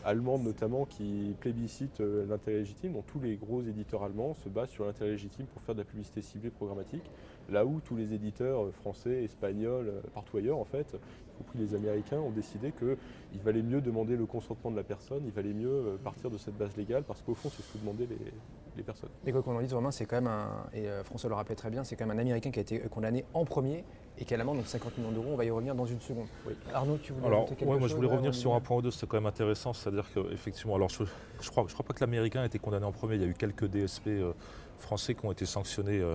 [0.05, 2.93] allemande notamment qui plébiscite euh, l'intérêt légitime.
[2.93, 5.85] Donc tous les gros éditeurs allemands se basent sur l'intérêt légitime pour faire de la
[5.85, 7.11] publicité ciblée programmatique,
[7.51, 10.97] là où tous les éditeurs euh, français, espagnols, partout ailleurs en fait,
[11.43, 15.33] compris les Américains, ont décidé qu'il valait mieux demander le consentement de la personne, il
[15.33, 18.33] valait mieux partir de cette base légale parce qu'au fond c'est ce que demandaient les,
[18.77, 19.11] les personnes.
[19.27, 21.71] Et quoi qu'on en dise, Romain, c'est quand même un, et François le rappelait très
[21.71, 23.85] bien, c'est quand même un Américain qui a été condamné en premier
[24.21, 26.27] et quelle amende, donc 50 millions d'euros, on va y revenir dans une seconde.
[26.75, 28.91] Arnaud, tu voulais alors, quelque ouais, moi je voulais revenir sur un point ou deux,
[28.91, 31.05] c'est quand même intéressant, c'est-à-dire qu'effectivement, alors je,
[31.41, 33.29] je, crois, je crois pas que l'Américain a été condamné en premier, il y a
[33.29, 34.33] eu quelques DSP euh,
[34.79, 36.15] français qui ont été sanctionnés euh,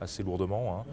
[0.00, 0.80] assez lourdement.
[0.80, 0.84] Hein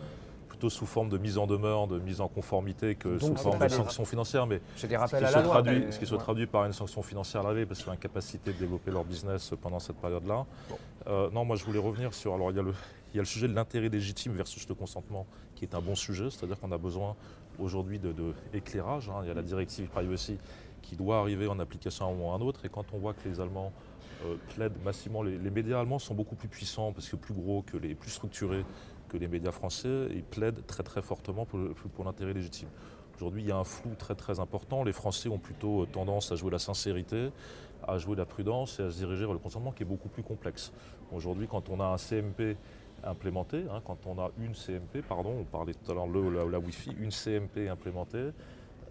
[0.61, 3.67] plutôt sous forme de mise en demeure, de mise en conformité que sous forme de
[3.67, 4.45] sanctions financières.
[4.45, 5.41] Mais ce à la loi.
[5.41, 8.57] Traduit, ce qui se traduit par une sanction financière à parce qu'ils ont incapacité de
[8.59, 10.45] développer leur business pendant cette période-là.
[11.07, 12.35] non, moi je voulais revenir sur.
[12.35, 12.73] Alors il y a le,
[13.13, 15.95] il y a le sujet de l'intérêt légitime versus le consentement, qui est un bon
[15.95, 17.15] sujet, c'est-à-dire qu'on a besoin
[17.59, 17.99] aujourd'hui
[18.51, 19.07] d'éclairage.
[19.07, 19.19] De, hein.
[19.23, 20.37] Il y a la directive privacy
[20.81, 22.97] qui doit arriver en application à un moment ou à un autre, et quand on
[22.97, 23.71] voit que les Allemands
[24.25, 27.77] euh, plaident massivement, les, médias allemands sont beaucoup plus puissants, parce que plus gros que
[27.77, 28.63] les plus structurés
[29.11, 31.59] que les médias français, ils plaident très très fortement pour,
[32.05, 32.69] l'intérêt légitime.
[33.17, 34.83] Aujourd'hui, il y a un flou très très important.
[34.83, 37.29] Les Français ont plutôt tendance à jouer la sincérité,
[37.85, 40.23] à jouer la prudence et à se diriger vers le consentement qui est beaucoup plus
[40.23, 40.71] complexe.
[41.11, 42.55] Aujourd'hui, quand on a un CMP
[43.03, 43.65] implémenté.
[43.69, 46.59] Hein, quand on a une CMP, pardon, on parlait tout à l'heure de la, la,
[46.59, 48.29] Wi-Fi, une CMP implémentée,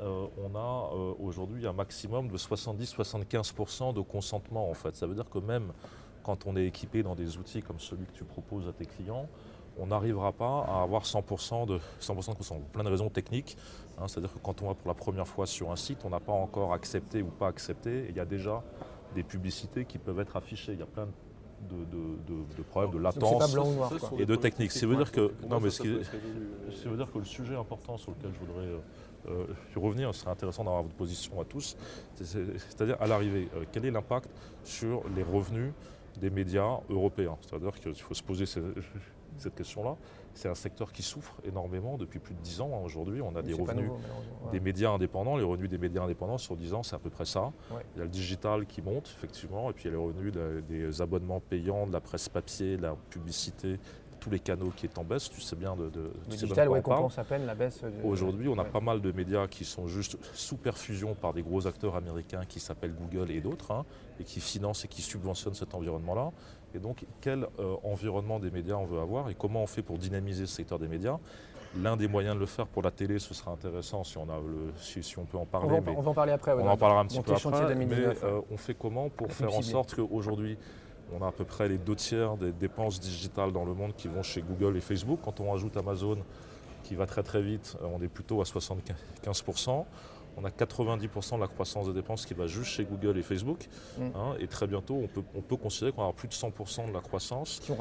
[0.01, 4.97] euh, on a euh, aujourd'hui un maximum de 70-75% de consentement en fait.
[4.97, 5.73] Ça veut dire que même
[6.23, 9.29] quand on est équipé dans des outils comme celui que tu proposes à tes clients,
[9.79, 12.35] on n'arrivera pas à avoir 100% de, 100 de.
[12.35, 13.57] Pour plein de raisons techniques.
[13.99, 16.21] Hein, c'est-à-dire que quand on va pour la première fois sur un site, on n'a
[16.21, 18.07] pas encore accepté ou pas accepté.
[18.09, 18.63] il y a déjà
[19.15, 20.73] des publicités qui peuvent être affichées.
[20.73, 21.13] Il y a plein de
[21.69, 23.57] de, problèmes de latence
[24.19, 24.73] et de technique.
[24.73, 28.31] Ça veut dire que non, mais ce veut dire que le sujet important sur lequel
[28.33, 28.79] je voudrais euh,
[29.29, 31.77] euh, revenir, ce serait intéressant d'avoir votre position à tous,
[32.15, 34.31] c'est-à-dire à, l'arrivée, euh, quel est l'impact
[34.65, 35.73] sur les revenus
[36.21, 37.37] des médias européens?
[37.43, 38.47] C'est-à-dire qu'il faut se poser
[39.39, 39.97] cette question-là.
[40.35, 42.71] C'est un secteur qui souffre énormément depuis plus de 10 ans.
[42.75, 42.85] Hein.
[42.85, 43.91] Aujourd'hui, on a des revenus
[44.53, 45.37] des médias indépendants.
[45.37, 47.53] Les revenus des médias indépendants sur 10 ans, c'est à peu près ça.
[47.95, 50.33] Il y a le digital qui monte, effectivement, et puis il y a les revenus
[50.69, 53.79] des abonnements payants, de la presse papier, de la publicité,
[54.21, 55.31] tous les canaux qui est en baisse.
[55.31, 55.89] Tu sais bien de.
[55.89, 57.83] de le digital, oui, compense à peine la baisse.
[58.05, 61.67] Aujourd'hui, on a pas mal de médias qui sont juste sous perfusion par des gros
[61.67, 63.85] acteurs américains qui s'appellent Google et d'autres, hein,
[64.21, 66.31] et qui financent et qui subventionnent cet environnement-là.
[66.75, 69.99] Et donc, quel euh, environnement des médias on veut avoir et comment on fait pour
[69.99, 71.19] dynamiser ce secteur des médias?
[71.77, 74.41] L'un des moyens de le faire pour la télé, ce sera intéressant si on, a
[74.41, 75.69] le, si, on peut en parler.
[75.71, 76.53] On va, on va en parler après.
[76.53, 77.75] on en parlera un petit peu après.
[77.77, 80.59] Mais euh, on fait comment pour faire en sorte qu'aujourd'hui,
[81.13, 84.09] on a à peu près les deux tiers des dépenses digitales dans le monde qui
[84.09, 85.21] vont chez Google et Facebook.
[85.23, 86.19] Quand on ajoute Amazon,
[86.83, 89.85] qui va très très vite, euh, on est plutôt à 75%
[90.37, 93.69] on a 90% de la croissance des dépenses qui va juste chez Google et Facebook.
[93.99, 94.03] Mm.
[94.15, 96.93] Hein, et très bientôt, on peut, on peut considérer qu'on avoir plus de 100% de
[96.93, 97.73] la croissance qui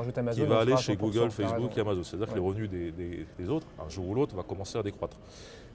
[0.42, 2.04] va aller chez Google, Facebook et Amazon.
[2.04, 5.18] C'est-à-dire que les revenus des, autres, un jour ou l'autre, va commencer à décroître.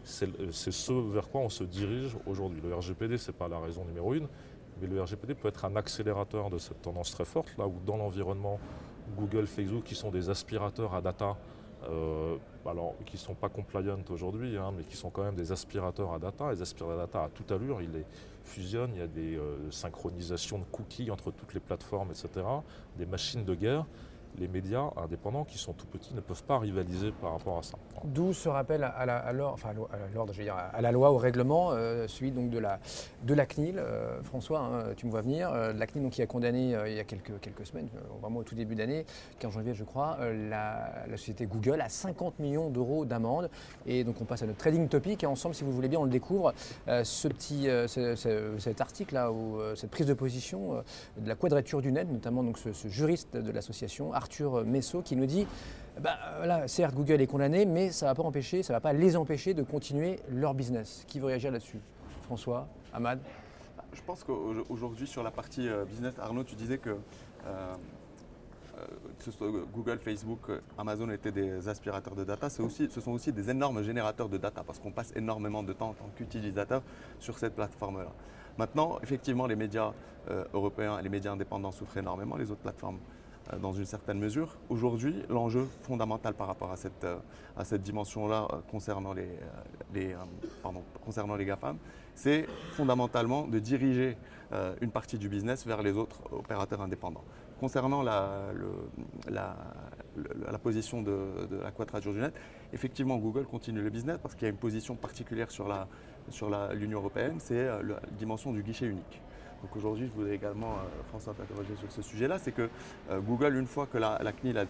[0.03, 0.29] C'est
[0.71, 2.61] ce vers quoi on se dirige aujourd'hui.
[2.63, 4.29] Le RGPD, ce n'est pas la raison numéro une,
[4.81, 7.97] mais le RGPD peut être un accélérateur de cette tendance très forte, là où dans
[7.97, 8.59] l'environnement
[9.17, 11.37] Google, Facebook, qui sont des aspirateurs à data,
[11.89, 15.53] euh, alors, qui ne sont pas compliant aujourd'hui, hein, mais qui sont quand même des
[15.53, 16.51] aspirateurs à data.
[16.51, 18.07] Les aspirateurs à data à toute allure, ils les
[18.43, 22.47] fusionnent, il y a des euh, synchronisations de cookies entre toutes les plateformes, etc.,
[22.97, 23.85] des machines de guerre
[24.39, 27.79] les médias indépendants qui sont tout petits ne peuvent pas rivaliser par rapport à ça.
[28.05, 32.59] D'où ce rappel à la, enfin à, la loi, au règlement, euh, celui donc de
[32.59, 32.81] la,
[33.23, 33.79] de la CNIL.
[33.79, 35.51] Euh, François, hein, tu me vois venir.
[35.53, 37.89] Euh, la CNIL qui a condamné il y a quelques, quelques semaines,
[38.21, 39.07] vraiment au tout début d'année,
[39.39, 40.19] 15 janvier je crois,
[40.49, 43.51] la, société Google à 50 millions d'euros d'amende.
[43.87, 46.05] Et donc on passe à notre trading topic et ensemble, si vous voulez bien, on
[46.05, 46.53] le découvre.
[46.87, 47.69] ce petit,
[48.59, 50.83] cet article-là, ou cette prise de position
[51.17, 55.17] de la quadrature du net, notamment donc ce, ce juriste de l'association, Arthur Messot, qui
[55.17, 55.47] nous dit
[56.01, 58.95] bah, voilà, certes, Google est condamné, mais ça ne va pas empêcher, ça va pas
[58.95, 61.05] les empêcher de continuer leur business.
[61.07, 61.79] Qui veut réagir là-dessus?
[62.23, 63.21] François, Ahmad?
[63.93, 67.75] Je pense qu'aujourd'hui, sur la partie euh, business, Arnaud, tu disais que euh,
[68.79, 72.49] euh, Google, Facebook, Amazon étaient des aspirateurs de data.
[72.61, 75.91] Aussi, ce sont aussi des énormes générateurs de data parce qu'on passe énormément de temps
[75.91, 76.83] en tant qu'utilisateur
[77.21, 78.11] sur cette plateforme-là.
[78.57, 79.93] Maintenant, effectivement, les médias
[80.55, 83.24] européens et les médias indépendants souffrent énormément, les autres plateformes euh,
[83.61, 84.57] dans une certaine mesure.
[84.69, 87.19] Aujourd'hui, l'enjeu fondamental par rapport à cette, euh,
[87.57, 89.29] à cette dimension-là euh, concernant, les,
[89.93, 90.15] les
[90.63, 91.77] pardon, concernant les GAFAM,
[92.15, 94.17] c'est fondamentalement de diriger
[94.81, 97.25] une partie du business vers les autres opérateurs indépendants.
[97.59, 98.53] Concernant la,
[99.29, 99.57] la,
[100.49, 102.33] la, position de, la quadrature du net,
[102.73, 105.89] effectivement, Google continue le business parce qu'il y a une position particulière sur l'Union
[106.31, 109.24] sur européenne, c'est la dimension du guichet unique.
[109.65, 112.69] Donc aujourd'hui, je voudrais également, euh, François, t'interroger sur ce sujet-là, c'est que
[113.11, 114.67] euh, Google, une fois que la, CNIL a,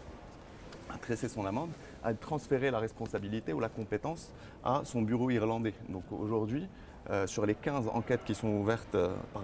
[0.98, 1.70] tressé son amende,
[2.04, 5.74] a transféré la responsabilité ou la compétence à son bureau irlandais.
[5.88, 6.68] Donc aujourd'hui,
[7.10, 8.96] euh, sur les 15 enquêtes qui sont ouvertes
[9.32, 9.42] par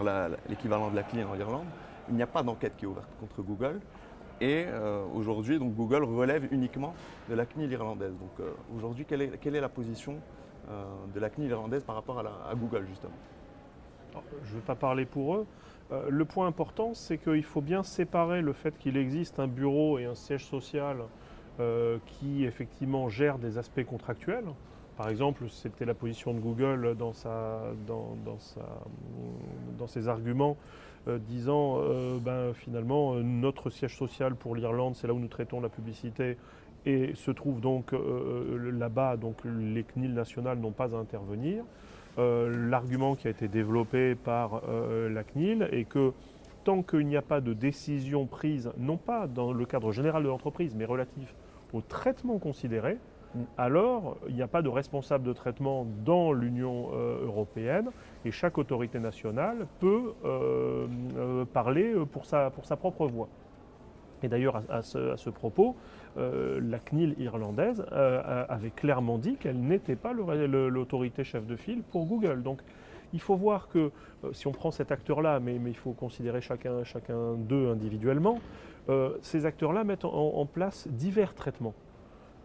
[0.49, 1.67] l'équivalent de la CNIL en Irlande,
[2.09, 3.81] il n'y a pas d'enquête qui est ouverte contre Google.
[4.41, 4.67] Et
[5.13, 6.95] aujourd'hui, donc Google relève uniquement
[7.29, 8.13] de la CNIL irlandaise.
[8.13, 10.15] Donc aujourd'hui, quelle est, quelle est, la position
[11.15, 13.13] de la CNIL irlandaise par rapport à Google justement?
[14.45, 15.47] Je ne vais pas parler pour eux.
[15.93, 19.99] Euh, le point important, c'est qu'il faut bien séparer le fait qu'il existe un bureau
[19.99, 20.99] et un siège social
[21.59, 24.47] euh, qui effectivement gère des aspects contractuels.
[24.97, 27.13] Par exemple, c'était la position de Google dans,
[29.87, 30.57] ses arguments
[31.09, 31.79] euh, disant
[32.21, 36.37] ben, finalement notre siège social pour l'Irlande, c'est là où nous traitons la publicité
[36.85, 41.65] et se trouve donc là-bas, donc les CNIL nationales n'ont pas à intervenir.
[42.19, 44.63] L'argument qui a été développé par
[45.09, 46.13] la CNIL est que
[46.65, 50.29] tant qu'il n'y a pas de décision prise, non pas dans le cadre général de
[50.29, 51.35] l'entreprise, mais relatif
[51.73, 52.99] au traitement considéré,
[53.35, 53.41] mm.
[53.57, 57.91] alors il n'y a pas de responsable de traitement dans l'Union européenne
[58.25, 63.29] et chaque autorité nationale peut euh, euh, parler pour sa, pour sa propre voix.
[64.23, 65.77] Et d'ailleurs, à, ce, propos,
[66.17, 72.07] euh, la CNIL irlandaise avait clairement dit qu'elle n'était pas l'autorité chef de file pour
[72.07, 72.43] Google.
[72.43, 72.61] Donc,
[73.13, 73.91] il faut voir que
[74.33, 78.39] si on prend cet acteur-là, mais, il faut considérer chacun, chacun d'eux individuellement,
[79.21, 81.75] ces acteurs-là mettent en, en, place divers traitements.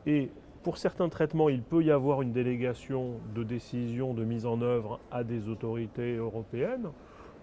[0.05, 0.29] Et
[0.65, 4.99] pour certains traitements, il peut y avoir une délégation de décision de mise en œuvre
[5.11, 6.89] à des autorités européennes.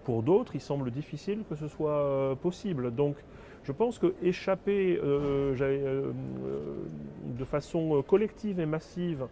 [0.03, 2.93] Pour d'autres, il semble difficile que ce soit euh, possible.
[2.93, 3.15] Donc,
[3.63, 6.11] je pense que échapper euh, euh,
[7.37, 9.27] de façon collective et massive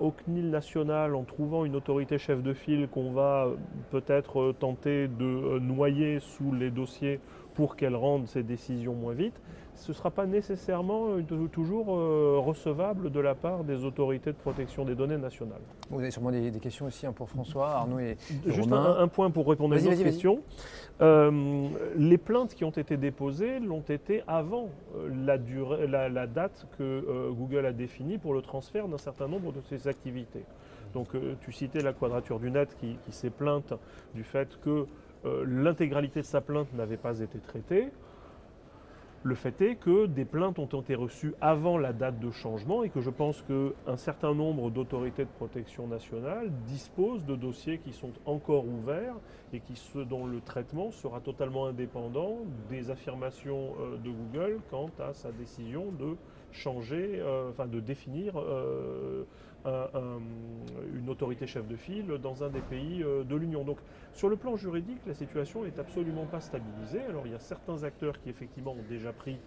[0.00, 3.50] au CNIL national en trouvant une autorité chef de file qu'on va
[3.90, 7.20] peut-être tenter de noyer sous les dossiers
[7.54, 9.40] pour qu'elle rende ses décisions moins vite,
[9.76, 14.36] ce ne sera pas nécessairement euh, toujours euh, recevable de la part des autorités de
[14.36, 15.60] protection des données nationales.
[15.90, 19.48] Vous avez sûrement des, questions aussi hein, pour François, Arnaud et, Juste un, point pour
[19.48, 20.40] répondre à votre question.
[21.00, 24.68] Euh, les plaintes qui ont été déposées l'ont été avant
[25.24, 29.60] la, durée, la, date que Google a définie pour le transfert d'un certain nombre de
[29.60, 30.44] ses activités.
[30.92, 31.08] Donc
[31.40, 33.74] tu citais la Quadrature du Net qui, qui s'est plainte
[34.14, 34.86] du fait que
[35.44, 37.90] l'intégralité de sa plainte n'avait pas été traitée.
[39.26, 42.90] Le fait est que des plaintes ont été reçues avant la date de changement et
[42.90, 48.12] que je pense qu'un certain nombre d'autorités de protection nationale disposent de dossiers qui sont
[48.26, 49.14] encore ouverts
[49.54, 55.14] et qui, dont le traitement sera totalement indépendant des affirmations euh, de Google quant à
[55.14, 56.16] sa décision de
[56.52, 59.24] changer, euh, enfin de définir euh,
[59.64, 63.64] une autorité chef de file dans un des pays de l'Union.
[63.64, 63.78] Donc
[64.12, 67.00] sur le plan juridique, la situation n'est absolument pas stabilisée.
[67.08, 69.38] Alors il y a certains acteurs qui effectivement ont déjà pris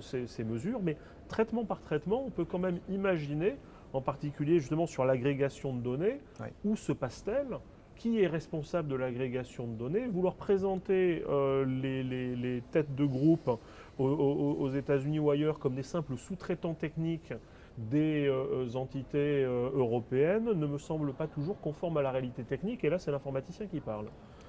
[0.00, 0.96] ces, mesures, mais
[1.28, 3.56] traitement par traitement, on peut quand même imaginer,
[3.92, 6.20] en particulier justement sur l'agrégation de données,
[6.64, 7.58] où se passe-t-elle?
[7.96, 13.50] Qui est responsable de l'agrégation de données, vouloir présenter euh, les, têtes de groupe
[13.98, 17.32] aux États-Unis ou ailleurs comme des simples sous-traitants techniques
[17.78, 22.84] des euh, entités euh, européennes ne me semble pas toujours conforme à la réalité technique.
[22.84, 24.06] Et là, c'est l'informaticien qui parle.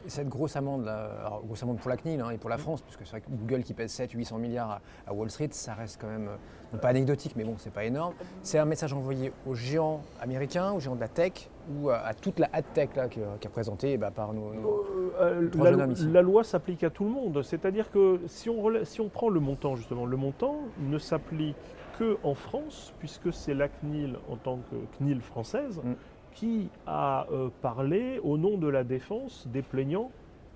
[0.07, 0.89] cette grosse amende,
[1.45, 3.63] grosse amende pour la CNIL hein, et pour la France, puisque c'est vrai que Google
[3.63, 6.29] qui pèse 700-800 milliards à, Wall Street, ça reste quand même,
[6.73, 8.13] euh, pas anecdotique, mais bon, c'est pas énorme.
[8.43, 12.39] C'est un message envoyé aux géants américains, aux géants de la tech, ou à, toute
[12.39, 14.53] la ad tech qui, est présentée bah, par nos,
[15.61, 17.43] la, la, loi s'applique à tout le monde.
[17.43, 21.57] C'est-à-dire que si on, si on prend le montant, justement, le montant ne s'applique
[22.23, 25.93] en France, puisque c'est la CNIL en tant que CNIL française mm.
[26.33, 30.11] qui a euh, parlé au nom de la défense des plaignants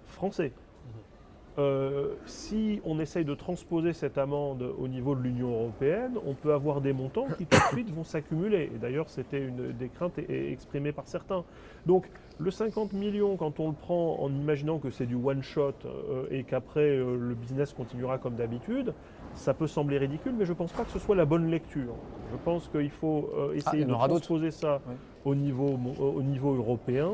[0.05, 0.49] français.
[0.51, 1.59] Mm-hmm.
[1.59, 6.53] Euh, si on essaye de transposer cette amende au niveau de l'Union européenne, on peut
[6.53, 8.71] avoir des montants qui tout de suite vont s'accumuler.
[8.73, 11.43] Et d'ailleurs, c'était une des craintes exprimées par certains.
[11.85, 12.07] Donc,
[12.39, 16.43] le 50 millions, quand on le prend en imaginant que c'est du one-shot euh, et
[16.43, 18.93] qu'après le business continuera comme d'habitude,
[19.35, 21.95] ça peut sembler ridicule, mais je ne pense pas que ce soit la bonne lecture.
[22.31, 24.81] Je pense qu'il faut euh, essayer ah, de transposer ça
[25.25, 27.11] au, niveau, au niveau européen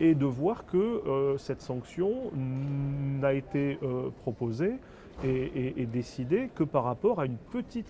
[0.00, 4.74] et de voir que euh, cette sanction n'a été euh, proposée
[5.22, 7.86] et, décidée que par rapport à une petite,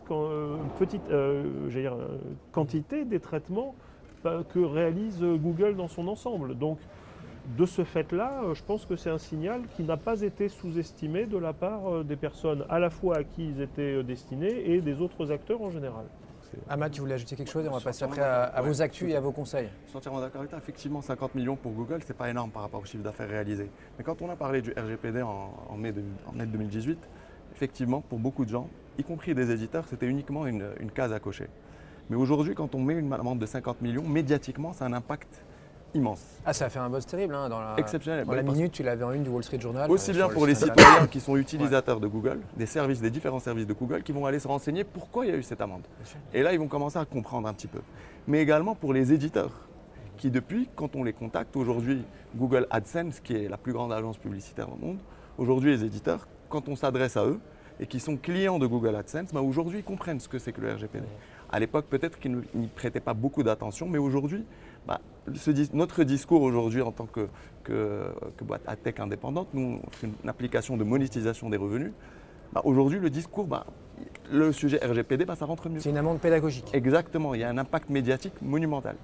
[0.78, 1.02] petite
[2.52, 3.74] quantité des traitements
[4.22, 6.54] que réalise Google dans son ensemble.
[6.58, 6.78] Donc
[7.46, 11.26] de ce fait-là, euh, je pense que c'est un signal qui n'a pas été sous-estimé
[11.26, 14.70] de la part euh, des personnes à la fois à qui ils étaient euh, destinés
[14.70, 16.04] et des autres acteurs en général.
[16.68, 19.16] Ahmad, tu voulais ajouter quelque chose et on va passer après à, vos actus et
[19.16, 19.68] à vos conseils.
[19.84, 20.58] Je suis entièrement d'accord avec toi.
[20.60, 23.68] Effectivement, 50 millions pour Google, ce n'est pas énorme par rapport au chiffre d'affaires réalisé.
[23.98, 26.96] Mais quand on a parlé du RGPD en, mai, 2018,
[27.56, 31.18] effectivement, pour beaucoup de gens, y compris des éditeurs, c'était uniquement une, une case à
[31.18, 31.48] cocher.
[32.08, 35.44] Mais aujourd'hui, quand on met une amende de 50 millions, médiatiquement, ça a un impact
[35.94, 36.20] immense.
[36.44, 37.34] Ah, ça a fait un buzz terrible.
[37.34, 38.26] Hein, dans la, Exceptionnel.
[38.26, 39.90] Dans la minute, tu l'avais en une du Wall Street Journal.
[39.90, 43.66] Aussi bien pour les citoyens qui sont utilisateurs de Google, des services, des différents services
[43.66, 45.82] de Google, qui vont aller se renseigner pourquoi il y a eu cette amende.
[46.32, 47.80] Et là, ils vont commencer à comprendre un petit peu.
[48.26, 49.52] Mais également pour les éditeurs,
[50.16, 52.04] qui depuis, quand on les contacte, aujourd'hui,
[52.36, 54.98] Google AdSense, qui est la plus grande agence publicitaire au monde,
[55.38, 57.40] aujourd'hui, les éditeurs, quand on s'adresse à eux,
[57.80, 60.74] et qui sont clients de Google AdSense, bah, aujourd'hui comprennent ce que c'est que le
[60.74, 61.06] RGPD.
[61.50, 64.44] À l'époque, peut-être qu'ils n'y prêtaient pas beaucoup d'attention, mais aujourd'hui,
[64.86, 65.00] bah,
[65.72, 67.28] notre discours aujourd'hui en tant que,
[67.62, 71.92] que, boîte AdTech indépendante, nous, c'est une application de monétisation des revenus.
[72.52, 73.48] Bah, aujourd'hui, le discours,
[74.30, 75.80] le sujet RGPD, ça rentre mieux.
[75.80, 76.68] C'est une amende pédagogique.
[76.72, 78.96] Exactement, il y a un impact médiatique monumental.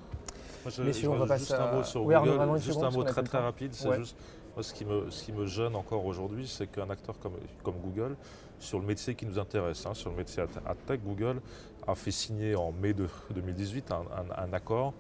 [0.85, 3.39] Mais si on va passer juste un mot sur Google, juste un mot très très
[3.39, 4.17] rapide, c'est juste
[4.61, 8.17] ce qui, me, ce qui me gêne encore aujourd'hui, c'est qu'un acteur comme, comme Google,
[8.59, 11.41] sur le métier qui nous intéresse, hein, sur le métier AdTech, Google
[11.87, 14.93] a fait signer en mai de 2018 un, accord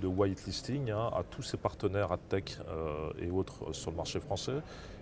[0.00, 4.60] de whitelisting hein, à tous ses partenaires AdTech euh, et autres sur le marché français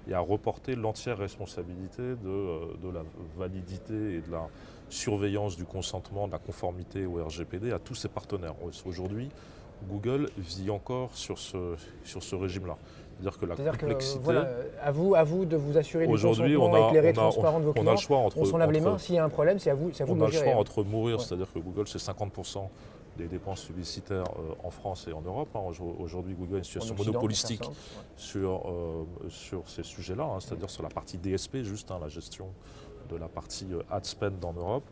[0.08, 3.02] et a reporté l'entière responsabilité de, euh, de, la
[3.38, 4.48] validité et de la
[4.88, 8.54] surveillance du consentement, de la conformité au RGPD à tous ses partenaires.
[8.84, 9.30] Aujourd'hui,
[9.88, 11.74] Google vit encore sur ce,
[12.04, 12.76] sur ce régime-là.
[13.14, 14.40] C'est-à-dire que la complexité.
[14.82, 17.84] à, vous, à vous de vous assurer du consentement on éclairé, transparent de vos clients.
[17.84, 18.38] On a le choix entre.
[18.38, 18.98] On s'en lave les mains.
[18.98, 20.82] S'il y a un problème, c'est à vous, à vous on a le choix entre
[20.82, 22.68] mourir, c'est-à-dire que Google, c'est 50%
[23.16, 25.48] des dépenses publicitaires euh, en France et en Europe.
[25.54, 25.60] Hein.
[25.98, 27.64] Aujourd'hui, Google a une situation monopolistique
[28.16, 32.48] sur, euh, sur ces sujets-là, hein, c'est-à-dire sur la partie DSP, juste hein, la gestion
[33.10, 34.88] de la partie euh, ad spend en Europe.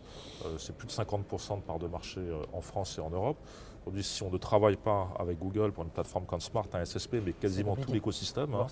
[0.58, 2.20] c'est plus de 50% de part de marché
[2.52, 3.38] en France et en Europe.
[3.82, 7.16] Aujourd'hui, si on ne travaille pas avec Google pour une plateforme comme Smart, un SSP,
[7.24, 8.66] mais quasiment tout l'écosystème, hein,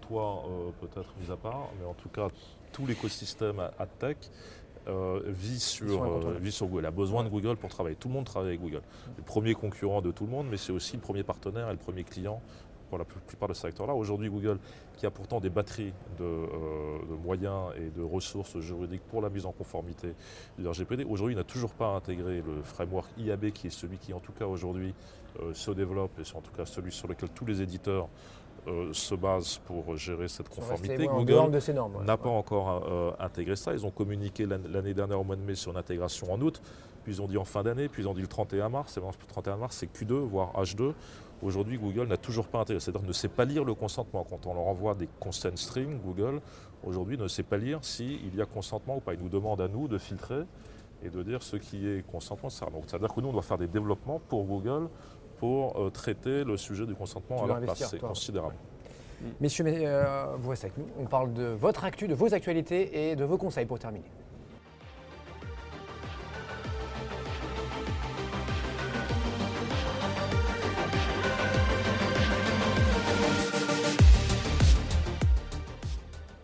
[0.00, 2.28] toi euh, peut-être mis à part, mais en tout cas
[2.72, 4.16] tout l'écosystème AdTech
[4.88, 7.96] euh, vit, sur, euh, vit sur Google, a besoin de Google pour travailler.
[7.96, 8.82] Tout le monde travaille avec Google.
[9.16, 11.78] Le premier concurrent de tout le monde, mais c'est aussi le premier partenaire et le
[11.78, 12.40] premier client
[12.88, 13.94] pour la plupart de ces secteurs-là.
[13.94, 14.58] Aujourd'hui, Google,
[14.96, 16.46] qui a pourtant des batteries euh,
[17.10, 20.14] de, moyens et de ressources juridiques pour la mise en conformité
[20.58, 24.20] du RGPD, aujourd'hui n'a toujours pas intégré le framework IAB, qui est celui qui, en
[24.20, 24.94] tout cas aujourd'hui,
[25.40, 28.08] euh, se développe et c'est en tout cas celui sur lequel tous les éditeurs
[28.66, 31.06] euh, se basent pour gérer cette conformité.
[31.06, 31.50] Google
[32.04, 33.72] n'a pas encore intégré ça.
[33.72, 36.60] Ils ont communiqué l'année dernière au mois de mai sur une intégration en août,
[37.02, 38.96] puis ils ont dit en fin d'année, puis ils ont dit le 31 mars.
[38.96, 40.92] Et le 31 mars, c'est Q2, voire H2.
[41.42, 44.26] Aujourd'hui, Google n'a toujours pas intégré, c'est-à-dire ne sait pas lire le consentement.
[44.28, 46.40] Quand on leur envoie des consent streams, Google,
[46.82, 49.12] aujourd'hui, ne sait pas lire s'il y a consentement ou pas.
[49.12, 50.44] Il nous demande à nous de filtrer
[51.04, 52.48] et de dire ce qui est consentement.
[52.48, 54.88] C'est-à-dire que nous, on doit faire des développements pour Google
[55.44, 57.86] pour euh, traiter le sujet du consentement à leur place.
[57.90, 58.54] C'est considérable.
[59.40, 60.86] Messieurs, euh, vous restez avec nous.
[60.98, 64.10] On parle de votre actu, de vos actualités et de vos conseils pour terminer.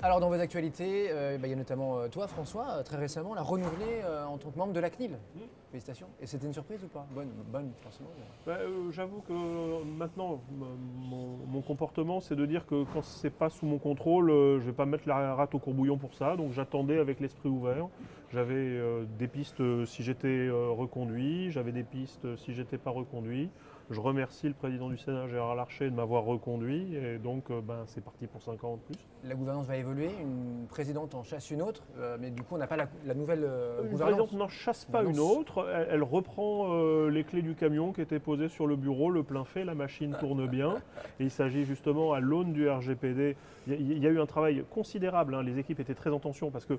[0.03, 2.97] Alors dans vos actualités, euh, bah, il y a notamment euh, toi François, euh, très
[2.97, 5.11] récemment, la renouvelé en tant que membre de la CNIL.
[5.11, 5.41] Mmh.
[5.71, 6.07] Félicitations.
[6.21, 7.07] Et c'était une surprise ou pas?
[7.15, 8.09] Bonne, bonne forcément.
[8.47, 8.57] Bah,
[8.91, 14.31] j'avoue que maintenant, mon, comportement, c'est de dire que quand c'est pas sous mon contrôle,
[14.31, 16.35] je ne vais pas mettre la rate au courbouillon pour ça.
[16.35, 17.87] Donc j'attendais avec l'esprit ouvert.
[18.33, 18.81] J'avais
[19.19, 23.51] des pistes si j'étais reconduit, j'avais des pistes si j'étais pas reconduit.
[23.91, 26.95] Je remercie le président du Sénat, Gérard Larcher, de m'avoir reconduit.
[26.95, 28.95] Et donc, euh, ben, c'est parti pour 5 ans en plus.
[29.25, 30.11] La gouvernance va évoluer.
[30.21, 31.83] Une présidente en chasse une autre.
[31.99, 35.03] Euh, mais du coup, on n'a pas la, nouvelle euh, une présidente n'en chasse pas
[35.03, 35.67] une autre.
[35.91, 36.73] Elle, reprend
[37.09, 39.65] les clés du camion qui étaient posées sur le bureau, le plein fait.
[39.65, 40.77] La machine tourne bien.
[41.19, 45.35] Et il s'agit justement, à l'aune du RGPD, il y, a eu un travail considérable.
[45.35, 45.43] Hein.
[45.43, 46.79] Les équipes étaient très en tension parce que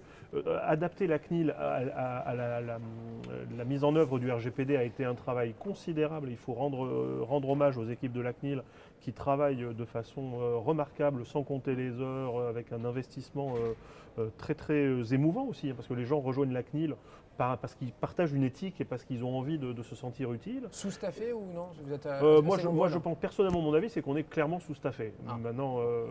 [0.63, 5.53] adapter la CNIL à, la, la mise en œuvre du RGPD a été un travail
[5.59, 6.29] considérable.
[6.31, 8.63] Il faut rendre euh, rendre hommage aux équipes de la CNIL
[9.01, 13.55] qui travaillent de façon euh, remarquable, sans compter les heures, euh, avec un investissement
[14.37, 16.95] très très émouvant aussi, hein, parce que les gens rejoignent la CNIL
[17.37, 20.67] parce qu'ils partagent une éthique et parce qu'ils ont envie de, se sentir utiles.
[20.71, 21.69] Sous-staffé ou non?
[22.05, 25.13] Euh, Moi, je, moi je, pense personnellement, mon avis, c'est qu'on est clairement sous-staffé.
[25.27, 25.37] Ah.
[25.37, 26.05] Maintenant, euh,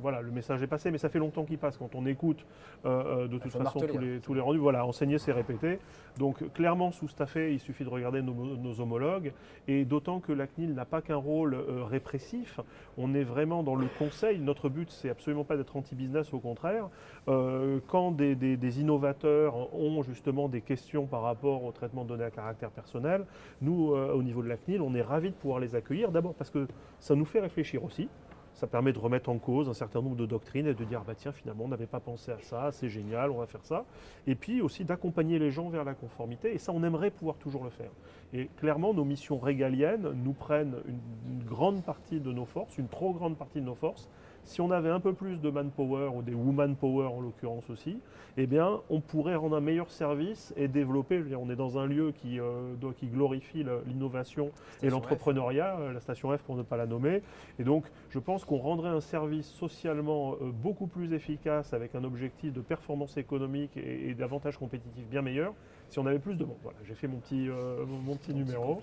[0.00, 1.76] voilà, le message est passé, mais ça fait longtemps qu'il passe.
[1.76, 2.44] Quand on écoute
[2.84, 5.78] euh, de toute façon tous les, tous les, rendus, voilà, enseigner, c'est répéter.
[6.18, 9.32] Donc, clairement sous-staffé, il suffit de regarder nos, homologues.
[9.68, 11.54] Et d'autant que la CNIL n'a pas qu'un rôle
[11.88, 12.60] répressif,
[12.98, 14.40] on est vraiment dans le conseil.
[14.40, 16.88] Notre but, c'est absolument pas d'être anti-business, au contraire.
[17.26, 22.30] quand des, des innovateurs ont justement des questions par rapport au traitement de données à
[22.30, 23.24] caractère personnel,
[23.60, 26.10] nous, euh, au niveau de la CNIL, on est ravis de pouvoir les accueillir.
[26.10, 26.66] D'abord parce que
[26.98, 28.08] ça nous fait réfléchir aussi.
[28.52, 31.14] Ça permet de remettre en cause un certain nombre de doctrines et de dire bah
[31.16, 33.84] tiens finalement on n'avait pas pensé à ça, c'est génial, on va faire ça.
[34.26, 37.62] Et puis aussi d'accompagner les gens vers la conformité et ça on aimerait pouvoir toujours
[37.62, 37.90] le faire.
[38.34, 43.12] Et clairement nos missions régaliennes nous prennent une grande partie de nos forces, une trop
[43.12, 44.10] grande partie de nos forces
[44.44, 47.98] si on avait un peu plus de manpower ou des woman power en l'occurrence aussi,
[48.36, 51.20] eh bien, on pourrait rendre un meilleur service et développer.
[51.22, 54.50] Dire, on est dans un lieu qui, euh, qui glorifie l'innovation
[54.82, 57.22] et l'entrepreneuriat, euh, la station F pour ne pas la nommer.
[57.58, 62.04] Et donc, je pense qu'on rendrait un service socialement euh, beaucoup plus efficace avec un
[62.04, 65.54] objectif de performance économique et, et d'avantages compétitifs bien meilleurs
[65.90, 66.56] si on avait plus de monde.
[66.62, 68.80] Voilà, j'ai fait mon petit, euh, mon, mon petit numéro.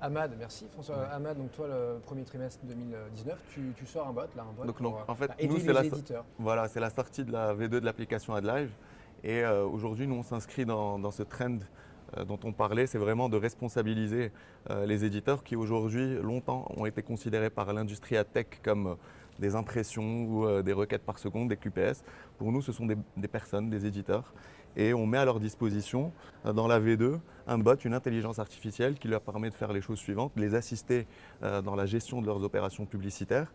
[0.00, 1.06] Ahmad, merci François.
[1.12, 4.64] Ahmad, donc toi, le premier trimestre 2019, tu, tu sors un bot, là, un bot
[4.66, 5.82] Donc, pour non, euh, en fait, bah, nous, c'est la-.
[6.38, 8.70] Voilà, c'est la sortie de la V2 de l'application AdLive.
[9.22, 11.58] Et euh, aujourd'hui, nous, on s'inscrit dans, dans ce trend
[12.18, 14.32] euh, dont on parlait, c'est vraiment de responsabiliser
[14.70, 18.94] euh, les éditeurs qui aujourd'hui, longtemps, ont été considérés par l'industrie AdTech comme euh,
[19.38, 22.04] des impressions ou des requêtes par seconde, des QPS.
[22.38, 24.32] Pour nous, ce sont des, des personnes, des éditeurs.
[24.76, 26.12] Et on met à leur disposition,
[26.44, 29.98] dans la V2, un bot, une intelligence artificielle qui leur permet de faire les choses
[29.98, 31.06] suivantes, de les assister
[31.42, 33.52] euh, dans la gestion de leurs opérations publicitaires,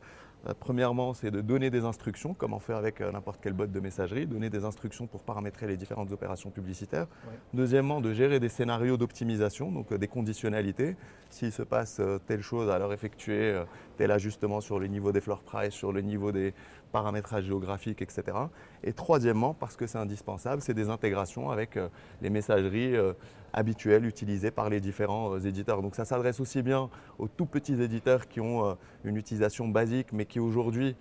[0.48, 3.66] euh, Premièrement, c'est de donner des instructions, comme on fait avec euh, n'importe quel bot
[3.66, 7.08] de messagerie, donner des instructions pour paramétrer les différentes opérations publicitaires.
[7.28, 7.34] Ouais.
[7.54, 10.96] Deuxièmement, de gérer des scénarios d'optimisation, donc des conditionnalités.
[11.30, 13.62] S'il se passe telle chose, alors effectuer
[13.98, 16.54] tel ajustement sur le niveau des floor price, sur le niveau des
[16.90, 18.38] paramétrages géographiques, etc.
[18.84, 21.90] Et troisièmement, parce que c'est indispensable, c'est des intégrations avec euh,
[22.22, 23.14] les messageries euh,
[23.54, 25.82] habituelles utilisées par les différents euh, éditeurs.
[25.82, 30.26] Donc ça s'adresse aussi bien aux tout petits éditeurs qui ont une utilisation basique, mais
[30.26, 30.96] qui aujourd'hui,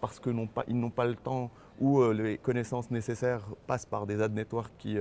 [0.00, 0.46] parce qu'ils n'ont
[0.90, 4.98] pas, le temps ou les connaissances nécessaires passent par des ad networks qui,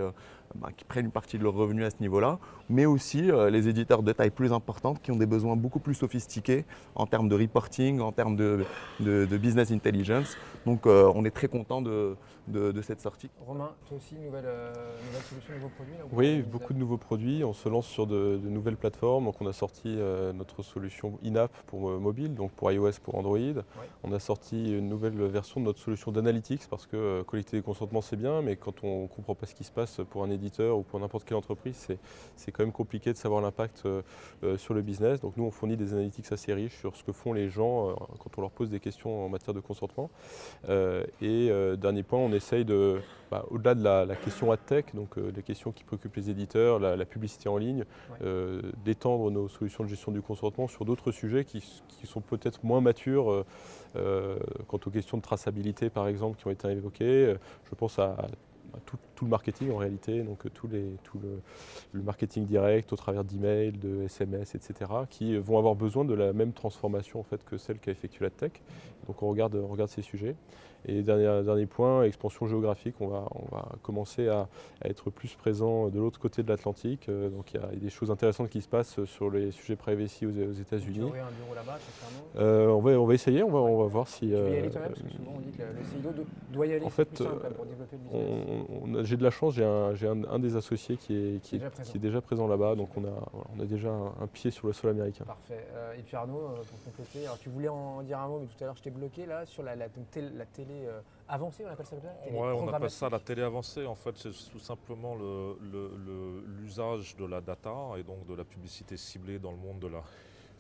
[0.56, 2.40] bah, qui prennent une partie de leurs revenus à ce niveau-là,
[2.70, 5.94] mais aussi euh, les éditeurs de taille plus importante qui ont des besoins beaucoup plus
[5.94, 8.66] sophistiqués en termes de reporting, en termes de,
[9.38, 10.38] business intelligence.
[10.66, 12.16] Donc euh, on est très content de,
[12.50, 13.30] de- de cette sortie.
[13.46, 14.74] Romain, toi aussi, nouvelle, euh,
[15.06, 17.44] nouvelle solution, nouveau produit là, ou Oui, beaucoup de nouveaux produits.
[17.44, 19.26] On se lance sur de, de nouvelles plateformes.
[19.26, 23.16] Donc, on a sorti euh, notre solution in-app pour euh, mobile, donc pour iOS, pour
[23.16, 23.38] Android.
[24.04, 27.64] On a sorti une nouvelle version de notre solution d'analytics parce que euh, collecter des
[27.64, 30.30] consentements, c'est bien, mais quand on ne comprend pas ce qui se passe pour un
[30.30, 32.00] éditeur ou pour n'importe quelle entreprise, c'est-
[32.36, 33.84] c'est quand même compliqué de savoir l'impact
[34.58, 35.20] sur le business.
[35.22, 37.94] Donc, nous, on fournit des analytics assez riches sur ce que font les gens euh,
[38.20, 40.10] quand on leur pose des questions en matière de consentement.
[40.70, 43.00] Euh, et euh, dernier point, on essaye de,
[43.32, 46.80] bah, au-delà de la, la question ad-tech, donc euh, les questions qui préoccupent les éditeurs,
[46.80, 48.18] la, la publicité en ligne, Ouais.
[48.24, 52.64] euh, d'étendre nos solutions de gestion du consentement sur d'autres sujets qui, qui sont peut-être
[52.64, 53.46] moins matures euh,
[53.96, 54.38] euh,
[54.68, 57.36] quant aux questions de traçabilité, par exemple, qui ont été évoquées.
[57.70, 58.14] Je pense à,
[58.74, 61.42] à tout, tout le marketing en réalité, donc euh, tous les, tout le,
[61.92, 66.32] le marketing direct au travers d'emails, de SMS, etc., qui vont avoir besoin de la
[66.32, 68.54] même transformation en fait, que celle qu'a effectuée la tech.
[69.08, 70.36] Donc on regarde, on regarde ces sujets.
[70.86, 74.48] Et dernier, dernier point, expansion géographique, on va, on va commencer à,
[74.82, 77.10] à être plus présent de l'autre côté de l'Atlantique.
[77.10, 80.26] Euh, Donc il y, a des choses intéressantes qui se passent sur les sujets privacy
[80.26, 81.00] aux, aux États-Unis.
[81.02, 81.78] un bureau là-bas.
[82.38, 84.20] Euh, on, va, on va essayer, on va, on va voir si.
[84.22, 86.66] Tu veux y euh, aller toi-même Parce que souvent on dit que le, do- doit
[86.68, 86.86] y aller.
[86.86, 88.66] en fait, simple, euh, pour développer le business.
[88.70, 91.14] on- on a- j'ai de la chance, j'ai un, j'ai un- un des associés qui
[91.16, 91.92] est, qui est- Déjà présent.
[91.92, 94.52] qui est déjà présent là-bas, donc on a, voilà, on a déjà un, un pied
[94.52, 95.26] sur le sol américain.
[95.26, 95.66] Parfait.
[95.74, 98.46] Euh, et puis Arnaud, euh, pour compléter, alors tu voulais en dire un mot, mais
[98.48, 101.02] tout à l'heure je t'ai bloqué là sur la, la, donc, télé, la télé, euh,
[101.28, 103.86] avancée, on appelle ça comme on appelle ça la télé avancée.
[103.88, 108.36] En fait, c'est tout simplement le- le- le- l'usage de la data et donc de
[108.36, 110.02] la publicité ciblée dans le monde de la,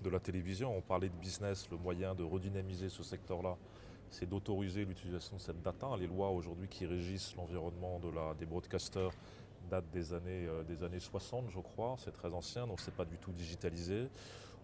[0.04, 0.76] de la télévision.
[0.76, 3.56] On parlait de business, le moyen de redynamiser ce secteur-là,
[4.12, 5.88] c'est d'autoriser l'utilisation de cette data.
[5.97, 9.12] Les lois aujourd'hui qui régissent l'environnement de la, des broadcasters
[9.70, 11.95] datent des années, euh, des années 60, je crois.
[11.99, 14.10] C'est très ancien, donc c'est pas du tout digitalisé.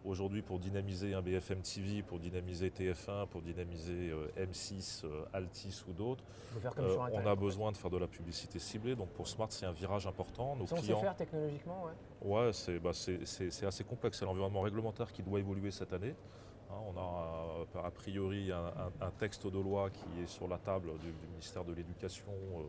[0.05, 5.81] Aujourd'hui, pour dynamiser un BFM TV, pour dynamiser TF1, pour dynamiser euh, M6, euh, Altis
[5.87, 6.23] ou d'autres,
[6.77, 8.95] euh, on a besoin de faire de la publicité ciblée.
[8.95, 10.55] Donc pour Smart, c'est un virage important.
[10.55, 12.45] Nos Ça on sait faire technologiquement, ouais.
[12.45, 14.19] ouais, c'est bah, c'est assez complexe.
[14.19, 16.13] C'est l'environnement réglementaire qui doit évoluer cette année.
[16.71, 20.47] Hein, on a euh, a priori un, un- un texte de loi qui est sur
[20.47, 22.63] la table du, du ministère de l'Éducation, euh,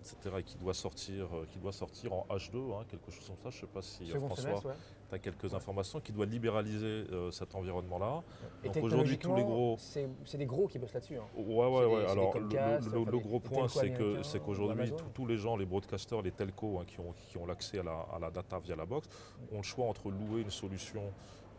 [0.00, 3.36] etc., et qui doit sortir, euh, qui doit sortir en H2, hein, quelque chose comme
[3.38, 3.50] ça.
[3.50, 4.76] Je ne sais pas si Second François, ouais.
[5.08, 8.22] tu as quelques informations, qui doit libéraliser euh, cet environnement-là.
[8.64, 9.76] Donc aujourd'hui, tous les gros-
[10.24, 11.16] c'est des gros qui bossent là-dessus.
[11.16, 11.24] hein.
[11.36, 12.04] Ouais, ouais, ouais.
[12.04, 15.04] des Alors, le, Comcast, le- le- enfin, le des- gros point, c'est que qu'aujourd'hui, tous-
[15.14, 18.06] tous les gens, les broadcasters, les telcos hein, qui ont, qui ont l'accès à la,
[18.12, 19.08] à la data via la box,
[19.52, 21.02] ont le choix entre louer une solution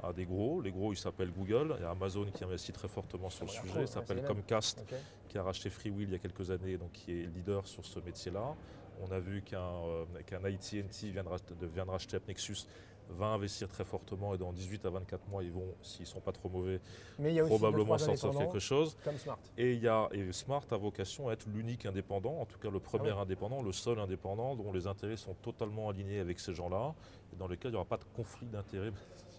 [0.03, 0.61] à des gros.
[0.61, 1.75] Les gros, ils s'appellent Google.
[1.77, 3.81] Il y a Amazon qui investit très fortement sur le sujet.
[3.81, 4.23] Il s'appelle.
[4.23, 4.83] Comcast,
[5.27, 7.99] qui a racheté FreeWheel il y a quelques années, donc qui est leader sur ce
[7.99, 8.55] métier-là.
[9.01, 10.05] On a vu qu'un euh,
[10.43, 12.65] AT&T vient de, racheter- de- vient de racheter Nexus
[13.11, 16.19] va investir très fortement et dans 18 à 24 mois, ils vont, s'ils ne sont
[16.19, 16.79] pas trop mauvais,
[17.17, 18.95] Mais il y a probablement sortir quelque chose.
[19.03, 19.39] Comme Smart.
[19.57, 22.69] Et, il y a, et Smart a vocation à être l'unique indépendant, en tout cas
[22.69, 26.53] le premier Ah indépendant, le seul indépendant dont les intérêts sont totalement alignés avec ces
[26.53, 26.93] gens-là
[27.33, 28.91] et dans lesquels il n'y aura pas de conflit d'intérêts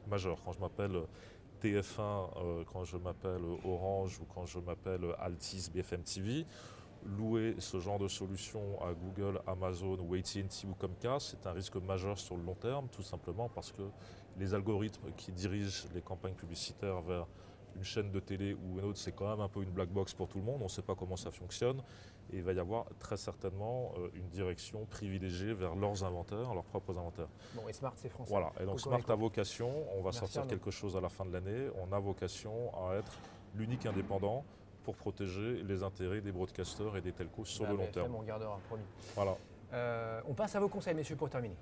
[0.06, 0.38] majeur.
[0.44, 1.02] Quand je m'appelle
[1.60, 6.46] TF1 euh, quand je m'appelle Orange ou quand je m'appelle Altis BFM TV.
[7.16, 11.76] Louer ce genre de solution à Google, Amazon ou AT&T ou Comcast, c'est un risque
[11.76, 13.82] majeur sur le long terme, tout simplement parce que
[14.36, 17.26] les algorithmes qui dirigent les campagnes publicitaires vers
[17.74, 20.12] une chaîne de télé ou une autre, c'est quand même un peu une black box
[20.12, 20.58] pour tout le monde.
[20.60, 21.82] On ne sait pas comment ça fonctionne.
[22.32, 26.64] Et il va y avoir très certainement euh, une direction privilégiée vers leurs inventaires, leurs
[26.64, 27.28] propres inventaires.
[27.54, 28.30] Bon, et Smart, c'est français.
[28.30, 28.52] Voilà.
[28.60, 31.68] Et donc Smart a vocation, on va sortir quelque chose à la fin de l'année,
[31.82, 33.18] on a vocation à être
[33.54, 34.44] l'unique indépendant
[34.84, 38.14] pour protéger les intérêts des broadcasters et des telcos sur le long terme.
[38.14, 38.84] On gardera, promis.
[39.14, 39.36] Voilà.
[39.72, 41.56] Euh, on passe à vos conseils, messieurs, pour terminer.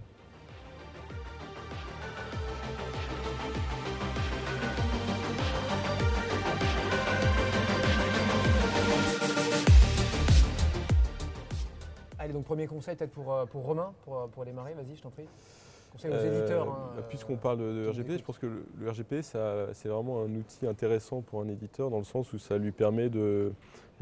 [12.29, 15.09] Allez, donc premier conseil peut-être pour, euh, pour Romain, pour, pour démarrer, vas-y, je t'en
[15.09, 15.25] prie.
[15.93, 16.69] Conseil aux euh, éditeurs.
[16.69, 18.45] Hein, bah, puisqu'on parle de, RGP, je pense que
[18.79, 22.59] le, RGP, c'est vraiment un outil intéressant pour un éditeur dans le sens où ça
[22.59, 23.49] lui permet euh,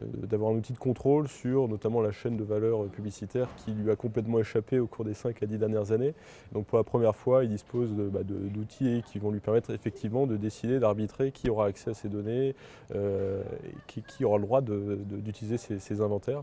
[0.00, 3.96] d'avoir un outil de contrôle sur notamment la chaîne de valeur publicitaire qui lui a
[3.96, 6.12] complètement échappé au cours des 5 à 10 dernières années.
[6.50, 10.36] Donc pour la première fois, il dispose bah, d'outils qui vont lui permettre effectivement de
[10.36, 12.56] décider, d'arbitrer qui aura accès à ces données,
[12.92, 16.42] et qui, aura le droit d'utiliser ces, inventaires.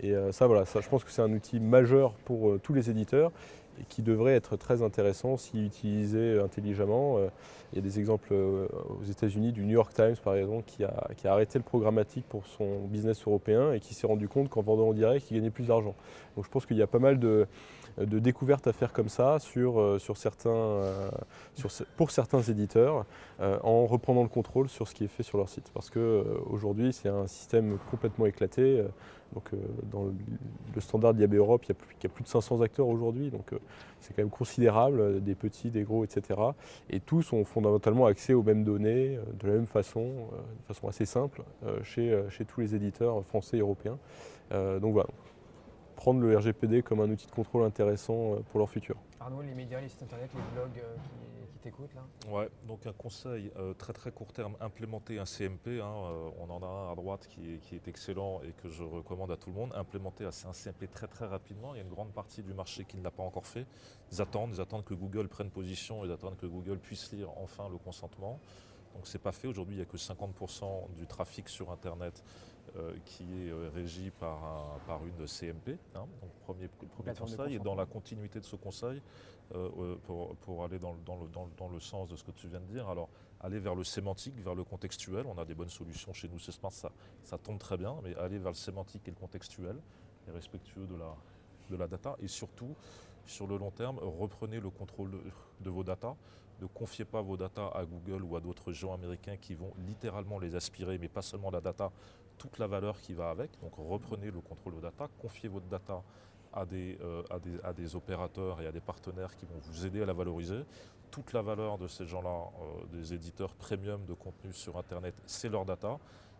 [0.00, 2.90] Et euh, ça, voilà, je pense que c'est un outil majeur pour euh, tous les
[2.90, 3.32] éditeurs
[3.80, 7.18] et qui devrait être très intéressant si utilisé intelligemment.
[7.18, 7.28] Euh,
[7.72, 11.06] il y a des exemples aux États-Unis du New York Times, par exemple, qui a,
[11.24, 14.94] arrêté le programmatique pour son business européen et qui s'est rendu compte qu'en vendant en
[14.94, 15.94] direct, il gagnait plus d'argent.
[16.34, 17.46] Donc je pense qu'il y a pas mal de,
[17.98, 20.80] découvertes à faire comme ça sur, certains,
[21.98, 23.04] pour certains éditeurs
[23.38, 25.70] en reprenant le contrôle sur ce qui est fait sur leur site.
[25.74, 28.82] Parce qu'aujourd'hui, c'est un système complètement éclaté.
[29.34, 29.50] Donc,
[29.90, 33.52] dans le, standard d'IAB Europe, il y, a plus, de 500 acteurs aujourd'hui, donc
[34.00, 36.40] c'est quand même considérable, des petits, des gros, etc.
[36.88, 41.04] Et tous ont fondamentalement accès aux mêmes données de la même façon, de façon assez
[41.04, 41.42] simple,
[41.82, 43.98] chez, chez tous les éditeurs français et européens.
[44.50, 45.08] donc voilà,
[45.98, 48.94] prendre le RGPD comme un outil de contrôle intéressant euh, pour leur futur.
[49.18, 50.96] Arnaud, les médias, les sites internet, les blogs euh,
[52.28, 55.80] Ouais, donc un conseil euh, très très court terme, implémenter un CMP.
[55.80, 55.92] Hein,
[56.38, 59.30] on en a un à droite qui est, qui est, excellent et que je recommande
[59.30, 59.72] à tout le monde.
[59.74, 61.74] Implémenter un CMP très très rapidement.
[61.74, 63.66] Il y a une grande partie du marché qui ne l'a pas encore fait.
[64.12, 67.68] Ils attendent, ils attendent que Google prenne position, ils attendent que Google puisse lire enfin
[67.68, 68.40] le consentement.
[68.94, 69.48] Donc c'est pas fait.
[69.48, 72.22] Aujourd'hui, il n'y a que 50% du trafic sur Internet
[72.76, 75.78] euh, qui est euh, régi par, par une CMP.
[75.94, 76.06] Hein.
[76.20, 77.54] donc premier, premier conseil.
[77.54, 79.02] Et dans la continuité de ce conseil,
[79.54, 82.60] euh, pour, pour, aller dans, dans, le, dans, le, sens de ce que tu viens
[82.60, 83.08] de dire, alors
[83.40, 85.24] aller vers le sémantique, vers le contextuel.
[85.26, 86.92] On a des bonnes solutions chez nous, c'est smart, ça,
[87.22, 89.76] ça tombe très bien, mais aller vers le sémantique et le contextuel,
[90.28, 91.14] et respectueux de la,
[91.70, 92.16] de la data.
[92.20, 92.74] Et surtout,
[93.24, 95.10] sur le long terme, reprenez le contrôle
[95.60, 96.16] de, vos data.
[96.60, 100.38] Ne confiez pas vos data à Google ou à d'autres gens américains qui vont littéralement
[100.38, 101.92] les aspirer, mais pas seulement la data,
[102.38, 103.50] toute la valeur qui va avec.
[103.60, 106.02] Donc reprenez le contrôle de data, confiez votre data
[106.52, 107.22] à des, euh,
[107.62, 110.64] à, des, opérateurs et à des partenaires qui vont vous aider à la valoriser.
[111.10, 115.48] Toute la valeur de ces gens-là, euh, des éditeurs premium de contenu sur Internet, c'est
[115.48, 115.98] leur data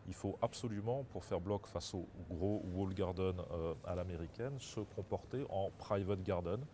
[0.09, 4.81] il faut absolument, pour faire bloc face au gros wall garden euh, à l'américaine, se
[4.81, 6.65] comporter en private garden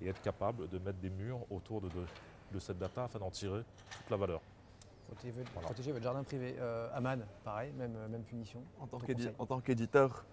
[0.00, 1.88] et être capable de mettre des murs autour de,
[2.60, 4.40] cette data afin d'en tirer toute la valeur.
[5.06, 6.56] Protéger, votre jardin privé.
[6.58, 8.60] Euh, Aman, pareil, même, même punition.
[8.80, 10.24] En tant qu'éditeur,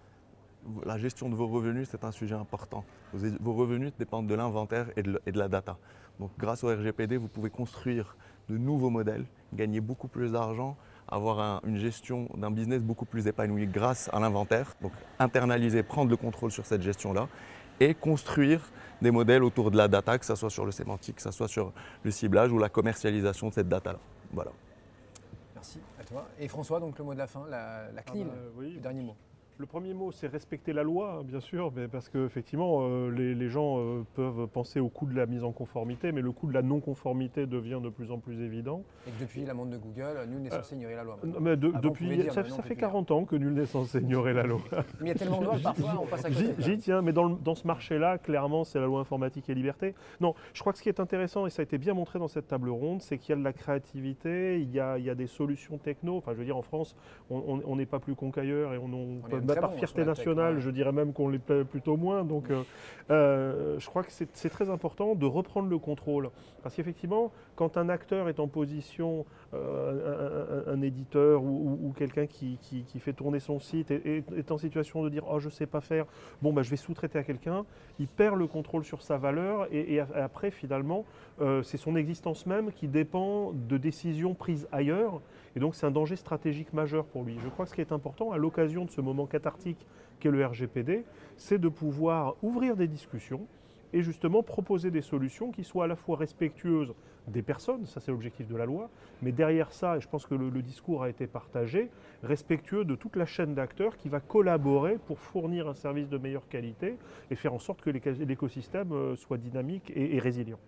[0.84, 2.84] la gestion de vos revenus, c'est un sujet important.
[3.12, 5.76] Vos, revenus dépendent de l'inventaire et, et, de la data.
[6.20, 8.16] Donc grâce au RGPD, vous pouvez construire
[8.48, 10.76] de nouveaux modèles, gagner beaucoup plus d'argent
[11.12, 14.74] avoir une gestion d'un business beaucoup plus épanoui grâce à l'inventaire.
[14.80, 17.28] Donc internaliser, prendre le contrôle sur cette gestion-là
[17.80, 18.60] et construire
[19.00, 21.48] des modèles autour de la data, que ce soit sur le sémantique, que ce soit
[21.48, 23.98] sur le ciblage ou la commercialisation de cette data-là.
[24.32, 24.50] Voilà.
[25.54, 26.26] Merci à toi.
[26.38, 29.02] Et François, donc le mot de la fin, la, la CNIL, ah bah le dernier
[29.02, 29.16] mot.
[29.62, 33.48] Le premier mot, c'est respecter la loi, hein, bien sûr, mais parce qu'effectivement, euh, les,
[33.48, 36.52] gens euh, peuvent penser au coût de la mise en conformité, mais le coût de
[36.52, 38.82] la non-conformité devient de plus en plus évident.
[39.06, 41.16] Et que depuis l'amende de Google, nul n'est censé ignorer la loi.
[41.40, 44.62] mais depuis, ça, fait 40 ans que nul n'est censé ignorer la loi.
[44.72, 46.54] mais il y a tellement de lois parfois on passe à côté.
[46.58, 49.94] J'y tiens, mais dans, dans ce marché-là, clairement, c'est la loi informatique et liberté.
[50.20, 52.26] Non, je crois que ce qui est intéressant, et ça a été bien montré dans
[52.26, 55.10] cette table ronde, c'est qu'il y a de la créativité, il y a, il y
[55.10, 56.16] a, des solutions techno.
[56.16, 56.96] Enfin, je veux dire, en France,
[57.30, 60.60] on n'est pas plus con qu'ailleurs et on, on, peut bah, par fierté nationale, ouais.
[60.60, 62.24] je dirais même qu'on l'est plutôt moins.
[62.24, 62.62] Donc, euh,
[63.10, 66.30] euh, je crois que c'est très important de reprendre le contrôle.
[66.62, 72.58] Parce qu'effectivement, quand un acteur est en position, un, éditeur ou, quelqu'un qui,
[72.98, 76.06] fait tourner son site est, en situation de dire Oh, je sais pas faire,
[76.40, 77.64] bon, bah, je vais sous-traiter à quelqu'un,
[77.98, 81.04] il perd le contrôle sur sa valeur et, après, finalement,
[81.40, 85.20] euh, c'est son existence même qui dépend de décisions prises ailleurs.
[85.54, 87.36] Et donc, c'est un danger stratégique majeur pour lui.
[87.42, 89.86] Je crois que ce qui est important à l'occasion de ce moment cathartique
[90.20, 91.04] qu'est le RGPD,
[91.36, 93.46] c'est de pouvoir ouvrir des discussions
[93.92, 96.94] et justement proposer des solutions qui soient à la fois respectueuses
[97.28, 98.90] des personnes, ça c'est l'objectif de la loi,
[99.20, 101.90] mais derrière ça, et je pense que le, discours a été partagé,
[102.22, 106.48] respectueux de toute la chaîne d'acteurs qui va collaborer pour fournir un service de meilleure
[106.48, 106.96] qualité
[107.30, 110.58] et faire en sorte que l'écosystème euh, soit dynamique et, et résilient.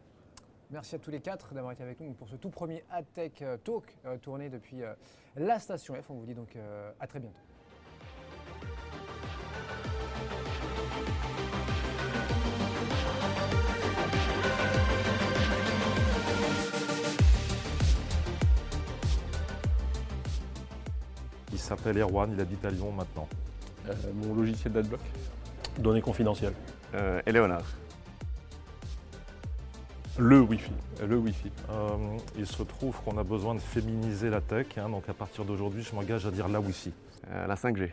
[0.71, 3.57] Merci à tous les quatre d'avoir été avec nous pour ce tout premier AdTech euh,
[3.59, 4.83] Talk euh, tourné depuis
[5.37, 6.11] la station F.
[6.11, 6.57] On vous dit donc
[7.01, 7.54] à très bientôt.
[21.55, 23.29] Il s'appelle Erwan, il habite à Lyon maintenant.
[23.89, 25.01] Euh, mon logiciel d'adblock.
[25.79, 26.53] Données confidentielles.
[26.95, 27.63] Euh, et Léonard.
[30.19, 30.73] Le Wi-Fi.
[31.01, 31.53] Euh, le Wi-Fi.
[31.71, 35.45] Euh, il se trouve qu'on a besoin de féminiser la tech, hein, donc à partir
[35.45, 36.93] d'aujourd'hui, je m'engage à dire la Wi-Fi.
[37.31, 37.91] Euh, la 5G.